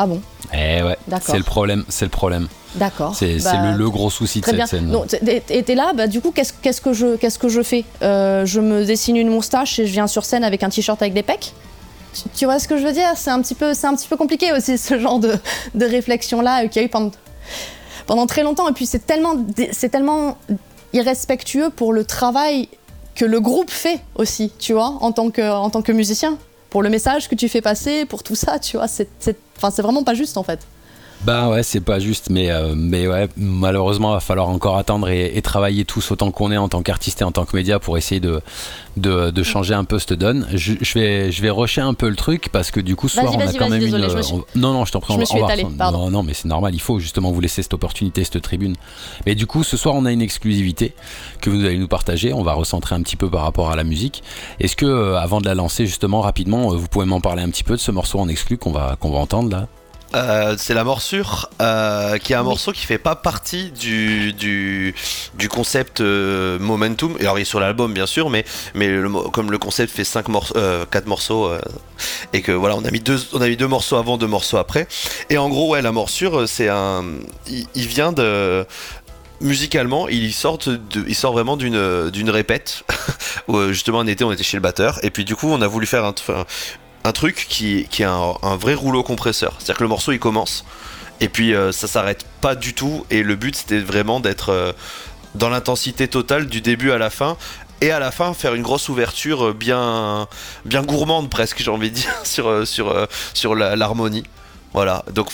[0.00, 0.20] Ah bon
[0.54, 1.26] Eh ouais, D'accord.
[1.30, 2.46] c'est le problème, c'est le problème.
[2.76, 3.14] D'accord.
[3.16, 4.66] C'est Bah, le, le gros souci de Très cette bien.
[4.66, 4.90] scène.
[4.90, 8.46] Donc, t'es- t'es là, bah, du coup, qu'est-ce que je, qu'est-ce que je fais Euh,
[8.46, 11.22] Je me dessine une moustache et je viens sur scène avec un t-shirt avec des
[11.22, 11.52] pecs
[12.34, 13.10] tu, vois ce que je veux dire?
[13.16, 15.34] C'est un petit peu, c'est un petit peu compliqué aussi ce genre de,
[15.74, 17.10] de réflexion là qu'il y a eu pendant
[18.06, 18.66] pendant très longtemps.
[18.68, 20.36] Et puis c'est tellement, dé- c'est tellement
[20.92, 22.68] irrespectueux pour le travail
[23.14, 26.38] que le groupe fait aussi, tu vois, en tant que, en tant que musicien.
[26.70, 29.08] Pour le message que tu fais passer, pour tout ça, tu vois, c'est,
[29.58, 30.60] enfin, c'est vraiment pas juste en fait.
[31.24, 35.36] Bah ouais, c'est pas juste, mais, euh, mais ouais, malheureusement, va falloir encore attendre et,
[35.36, 37.98] et travailler tous autant qu'on est en tant qu'artiste et en tant que média pour
[37.98, 38.40] essayer de,
[38.96, 40.46] de, de changer un peu cette donne.
[40.54, 43.16] Je, je vais, je vais rusher un peu le truc parce que du coup, ce
[43.20, 44.22] soir, on a quand même désolé, une.
[44.22, 45.66] suis- on- Non, non, je t'en prie, je on me va- suis on va étalée,
[45.76, 45.98] pardon.
[46.04, 48.76] Non, non, mais c'est normal, il faut justement vous laisser cette opportunité, cette tribune.
[49.26, 50.94] Mais du coup, ce soir, on a une exclusivité
[51.40, 52.32] que vous allez nous partager.
[52.32, 54.22] On va recentrer un petit peu par rapport à la musique.
[54.60, 57.50] Est-ce que, euh, avant de la lancer, justement, rapidement, euh, vous pouvez m'en parler un
[57.50, 59.66] petit peu de ce morceau en exclu qu'on va, qu'on va entendre là?
[60.14, 62.46] Euh, c'est la morsure, euh, qui est un Oui.
[62.48, 64.94] morceau qui fait pas partie du, du,
[65.34, 67.14] du concept euh, Momentum.
[67.18, 68.44] Et Alors il est sur l'album bien sûr, mais,
[68.74, 70.54] mais le comme le concept fait 5 morceaux,
[70.90, 71.50] 4 morceaux,
[72.32, 74.56] et que voilà, on a mis deux, on a mis deux morceaux avant, deux morceaux
[74.56, 74.88] après.
[75.28, 77.04] Et en gros, ouais, la morsure, c'est un,
[77.46, 78.64] il, il vient de
[79.40, 82.82] musicalement, il sort, de, il sort vraiment d'une d'une répète.
[83.48, 85.66] où, justement, un été, on était chez le batteur, et puis du coup, on a
[85.68, 86.14] voulu faire un,
[87.04, 89.54] un, truc qui, qui est un, vrai rouleau compresseur.
[89.58, 90.64] C'est-à-dire que le morceau, il commence,
[91.20, 94.72] et puis euh, ça s'arrête pas du tout, et le but, c'était vraiment d'être euh,
[95.34, 97.36] dans l'intensité totale du début à la fin.
[97.80, 100.26] Et à la fin, faire une grosse ouverture euh, bien,
[100.64, 104.24] bien gourmande presque, j'ai envie de dire, sur, sur, l'harmonie.
[104.74, 105.30] Voilà, donc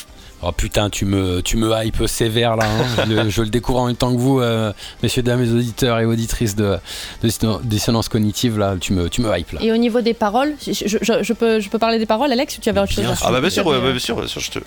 [0.46, 2.66] Oh putain, tu me, tu me hype sévère là.
[2.66, 3.04] hein.
[3.08, 4.72] je, le- je le découvre en même temps que vous, euh,
[5.02, 6.76] messieurs, dames, les auditeurs et auditrices de,
[7.22, 8.58] de Disson- Dissonance Cognitive.
[8.58, 9.60] Là, tu me, tu me hype là.
[9.62, 12.30] Et au niveau des paroles, je, je- je- je peux, je peux parler des paroles,
[12.32, 13.14] Alex, ou tu avais autre chose à-.
[13.22, 14.58] Ah bah bien sûr, ouais, bien sûr, bien sûr, je te...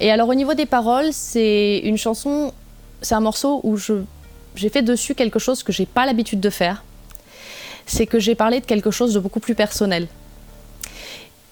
[0.00, 2.52] Et alors au niveau des paroles, c'est une chanson,
[3.02, 3.94] c'est un morceau où je
[4.56, 6.84] j'ai fait dessus quelque chose que j'ai pas l'habitude de faire.
[7.86, 10.06] C'est que j'ai parlé de quelque chose de beaucoup plus personnel.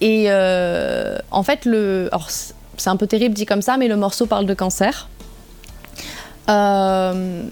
[0.00, 2.28] Et euh, en fait, le, alors,
[2.76, 5.08] c'est un peu terrible dit comme ça, mais le morceau parle de cancer.
[6.48, 7.42] Euh,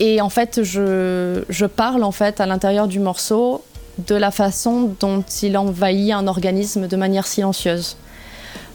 [0.00, 3.62] et en fait, je, je parle en fait à l'intérieur du morceau
[3.98, 7.96] de la façon dont il envahit un organisme de manière silencieuse.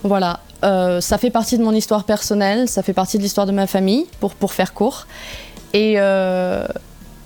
[0.03, 3.53] Voilà, Euh, ça fait partie de mon histoire personnelle, ça fait partie de l'histoire de
[3.53, 5.07] ma famille, pour, pour faire court.
[5.71, 6.65] Et, euh,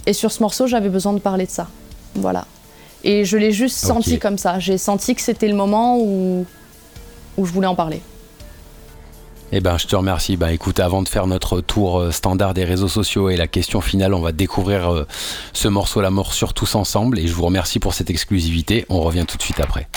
[0.06, 1.68] et sur ce morceau, j'avais besoin de parler de ça.
[2.14, 2.46] Voilà.
[3.04, 4.60] Et je l'ai juste senti comme ça.
[4.60, 6.46] J'ai senti que c'était le moment où,
[7.38, 8.02] où je voulais en parler.
[9.56, 10.36] Eh ben, je te remercie.
[10.36, 13.82] Bah, écoute, avant de faire notre tour euh, standard des réseaux sociaux et la question
[13.82, 15.06] finale, on va découvrir euh,
[15.54, 17.20] ce morceau La mort sur tous ensemble.
[17.20, 18.84] Et je vous remercie pour cette exclusivité.
[18.90, 19.88] On revient tout de suite après.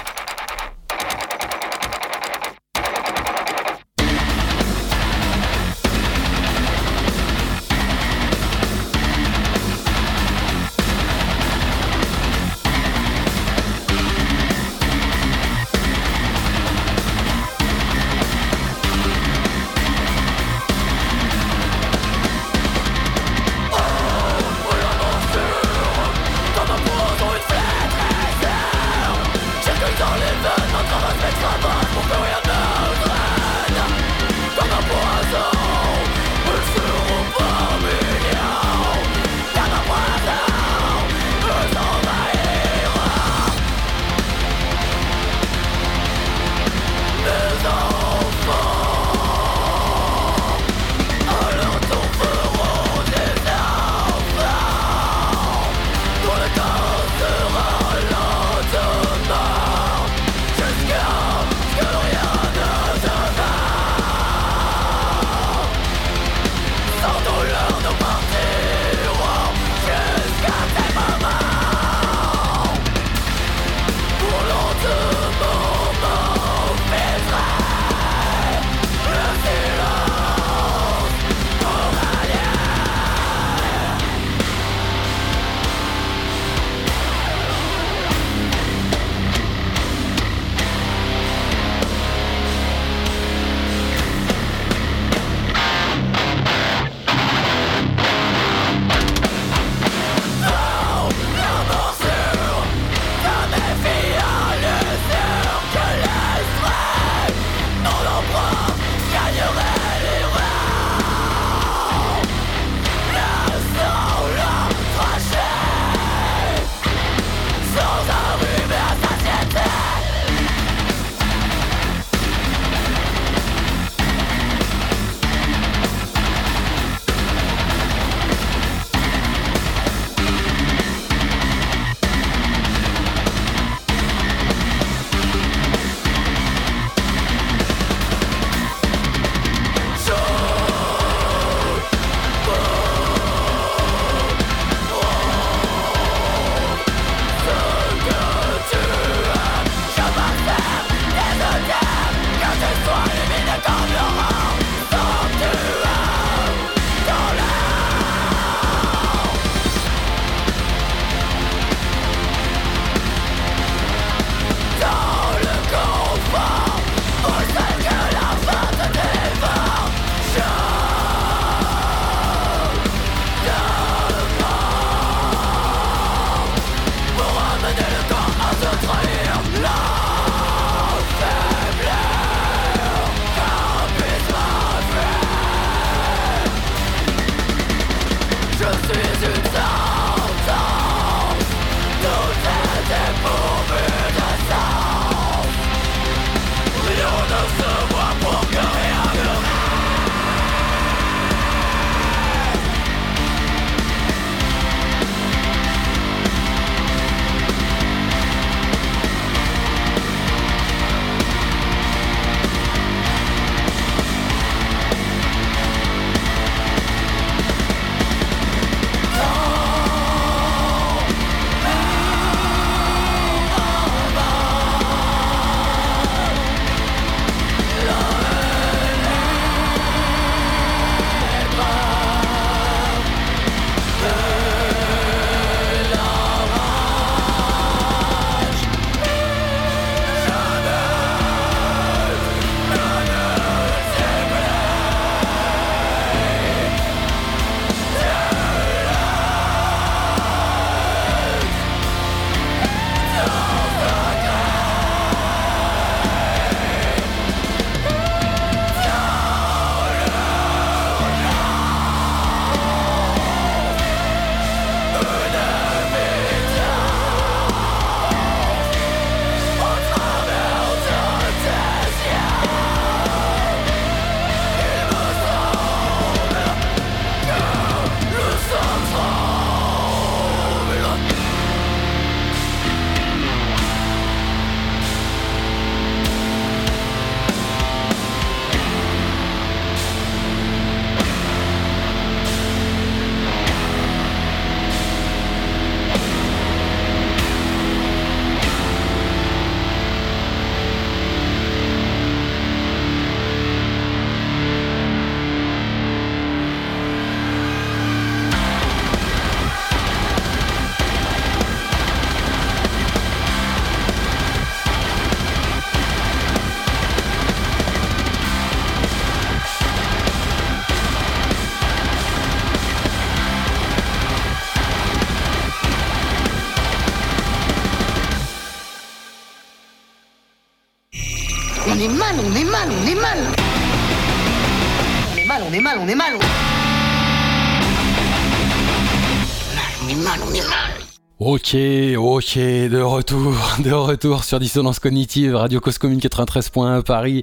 [341.47, 341.55] Ok,
[341.97, 343.33] ok, de retour,
[343.65, 347.23] de retour sur Dissonance Cognitive, Radio Cause Commune 93.1 Paris.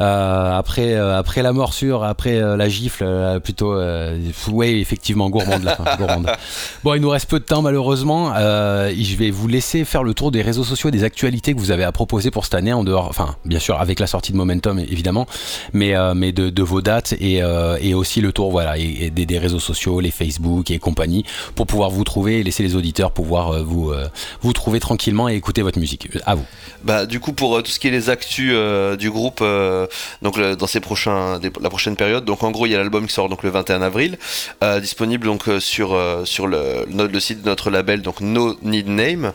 [0.00, 4.18] Euh, après, euh, après la morsure, après euh, la gifle, euh, plutôt, euh,
[4.48, 6.30] ouais, effectivement, gourmande gourmande.
[6.84, 8.32] Bon, il nous reste peu de temps malheureusement.
[8.36, 11.58] Euh, je vais vous laisser faire le tour des réseaux sociaux, et des actualités que
[11.58, 14.32] vous avez à proposer pour cette année, en dehors, enfin, bien sûr, avec la sortie
[14.32, 15.26] de Momentum, évidemment,
[15.72, 19.06] mais, euh, mais de, de vos dates et, euh, et aussi le tour, voilà, et,
[19.06, 21.24] et des, des réseaux sociaux, les Facebook et compagnie,
[21.54, 24.06] pour pouvoir vous trouver et laisser les auditeurs pouvoir euh, vous, euh,
[24.42, 26.08] vous trouver tranquillement et écouter votre musique.
[26.26, 26.44] À vous.
[26.84, 29.85] Bah, du coup, pour euh, tout ce qui est les actus euh, du groupe, euh,
[30.22, 33.06] donc le- dans ces prochains, la prochaine période, donc en gros, il y a l'album
[33.06, 34.18] qui sort donc le 21 avril,
[34.62, 36.86] euh, disponible donc euh, sur euh, sur le,
[37.20, 39.32] site de notre label, donc No Need Name.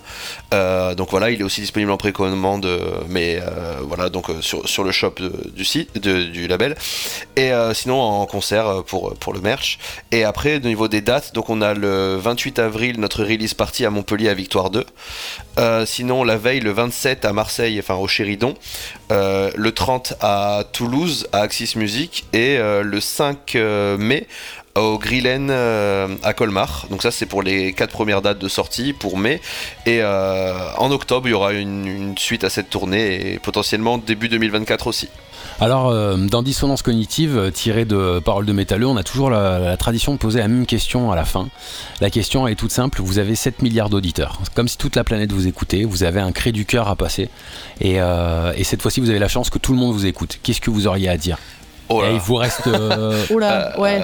[0.53, 2.79] Euh, donc voilà, il est aussi disponible en précommande, euh,
[3.09, 5.15] mais euh, voilà, donc euh, sur, sur le shop
[5.55, 6.75] du site, du label.
[7.35, 9.79] Et euh, sinon en concert euh, pour pour le merch.
[10.11, 13.85] Et après, au niveau des dates, donc on a le 28 avril notre release party
[13.85, 14.85] à Montpellier à Victoire 2.
[15.59, 18.53] Euh, sinon, la veille, le 27 à Marseille, enfin au Chéridon.
[19.11, 20.40] Euh, le 30 à
[20.71, 22.25] Toulouse, à Axis Music.
[22.33, 24.27] Et euh, le 5 euh, mai
[24.75, 26.87] au Grillen euh, à Colmar.
[26.89, 29.41] Donc ça, c'est pour les quatre premières dates de sortie pour mai.
[29.85, 34.29] Et euh, en octobre, il y aura une, suite à cette tournée et potentiellement début
[34.29, 35.09] 2024 aussi.
[35.59, 39.75] Alors, euh, dans Dissonance Cognitive, euh, tiré de Paroles de métalleux, on a toujours la,
[39.77, 41.49] tradition de poser la même question à la fin.
[41.99, 44.39] La question est toute simple, vous avez 7 milliards d'auditeurs.
[44.55, 47.29] Comme si toute la planète vous écoutait, vous avez un cri du cœur à passer.
[47.79, 47.99] Et
[48.63, 50.39] cette fois-ci, vous avez la chance que tout le monde vous écoute.
[50.41, 51.37] Qu'est-ce que vous auriez à dire?
[51.91, 52.09] Oh là.
[52.09, 52.67] Et il vous reste...
[52.67, 54.03] euh, Oula, ouais.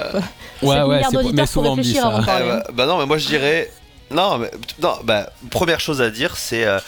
[0.61, 2.07] ouais, ouais, milliards c'est mais pour souvent dit ça.
[2.07, 2.45] avant de parler.
[2.47, 3.71] Eh bah, bah non, mais moi je dirais.
[4.11, 6.79] Non, mais, non bah, première chose à dire, c'est euh,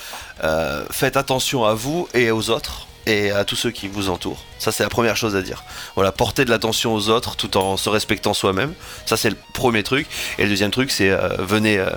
[0.43, 4.43] euh, faites attention à vous et aux autres et à tous ceux qui vous entourent.
[4.59, 5.63] Ça, c'est la première chose à dire.
[5.95, 8.73] Voilà, porter de l'attention aux autres tout en se respectant soi-même.
[9.05, 10.07] Ça, c'est le premier truc.
[10.37, 11.77] Et le deuxième truc, c'est euh, venez.
[11.79, 11.89] euh,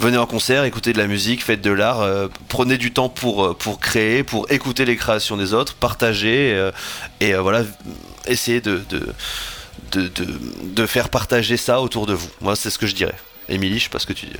[0.00, 3.44] Venez en concert, écoutez de la musique, faites de l'art, euh, prenez du temps pour,
[3.44, 6.70] euh, pour créer, pour écouter les créations des autres, partager euh,
[7.18, 7.64] et voilà,
[8.26, 8.80] essayez de,
[9.90, 12.30] de faire partager ça autour de vous.
[12.40, 13.16] Moi, c'est ce que je dirais.
[13.48, 14.36] Émilie, je sais pas ce que tu dis.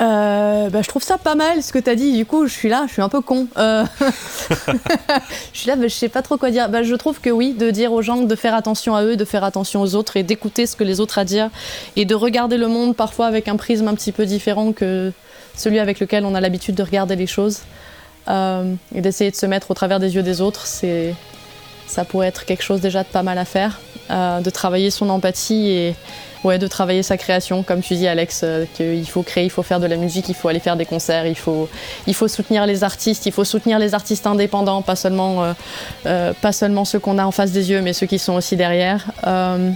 [0.00, 2.12] Euh, bah, je trouve ça pas mal ce que t'as dit.
[2.16, 3.48] Du coup, je suis là, je suis un peu con.
[3.58, 3.84] Euh,
[5.52, 6.68] je suis là, mais je sais pas trop quoi dire.
[6.68, 9.24] Bah, je trouve que oui, de dire aux gens de faire attention à eux, de
[9.24, 11.50] faire attention aux autres et d'écouter ce que les autres ont à dire
[11.96, 15.12] et de regarder le monde parfois avec un prisme un petit peu différent que
[15.54, 17.60] celui avec lequel on a l'habitude de regarder les choses
[18.28, 21.14] Euh, et d'essayer de se mettre au travers des yeux des autres, c'est
[21.86, 23.80] ça pourrait être quelque chose déjà de pas mal à faire,
[24.10, 25.94] Euh, de travailler son empathie et
[26.44, 29.62] ouais, de travailler sa création, comme tu dis Alex, euh, qu'il faut créer, il faut
[29.62, 31.68] faire de la musique, il faut aller faire des concerts, il faut,
[32.06, 35.52] il faut soutenir les artistes, il faut soutenir les artistes indépendants, pas seulement, euh,
[36.06, 38.56] euh, pas seulement ceux qu'on a en face des yeux, mais ceux qui sont aussi
[38.56, 39.06] derrière.
[39.26, 39.70] Euh,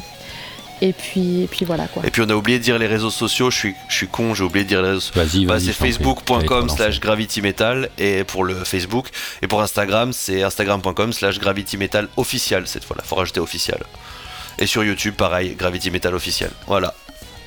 [0.83, 2.03] et puis, et puis voilà quoi.
[2.05, 4.35] Et puis on a oublié de dire les réseaux sociaux, je suis, je suis con,
[4.35, 5.23] j'ai oublié de dire les réseaux sociaux.
[5.23, 5.67] Vas-y, Bah, vas-y.
[5.67, 9.07] c'est facebook.com slash gravity metal et pour le Facebook
[9.41, 13.79] et pour Instagram c'est instagram.com slash gravity metal official cette fois là faut rajouter official
[14.59, 16.95] et sur YouTube pareil gravity metal official voilà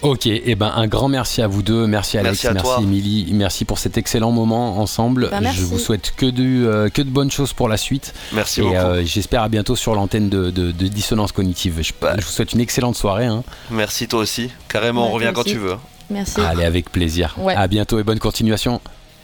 [0.03, 2.83] Ok, et ben un grand merci à vous deux, merci Alex, Merci à merci.
[2.83, 5.27] Émilie, merci pour cet excellent moment ensemble.
[5.31, 5.57] Bah, merci.
[5.61, 8.13] Je vous souhaite que de, euh, que de bonnes choses pour la suite.
[8.31, 11.79] merci Et beaucoup euh, j'espère à bientôt sur l'antenne de, de- de Dissonance Cognitive.
[11.81, 12.13] Je, Bah.
[12.15, 13.25] je vous souhaite une excellente soirée.
[13.25, 13.43] hein.
[13.71, 15.53] merci toi aussi carrément on revient quand aussi.
[15.53, 15.77] tu veux.
[16.11, 16.41] Merci.
[16.41, 17.33] Allez, avec plaisir.
[17.39, 17.55] Ouais.
[17.55, 18.79] À bientôt et bonne continuation.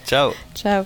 [0.08, 0.86] ciao Ciao.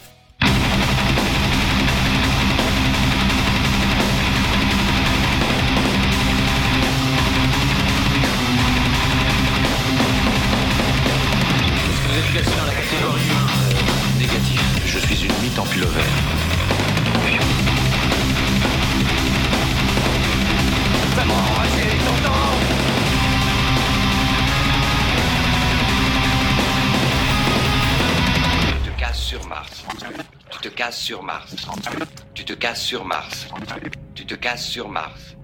[31.07, 31.55] Sur Mars.
[32.33, 33.47] Tu te casses sur Mars.
[34.13, 35.36] Tu te casses sur Mars.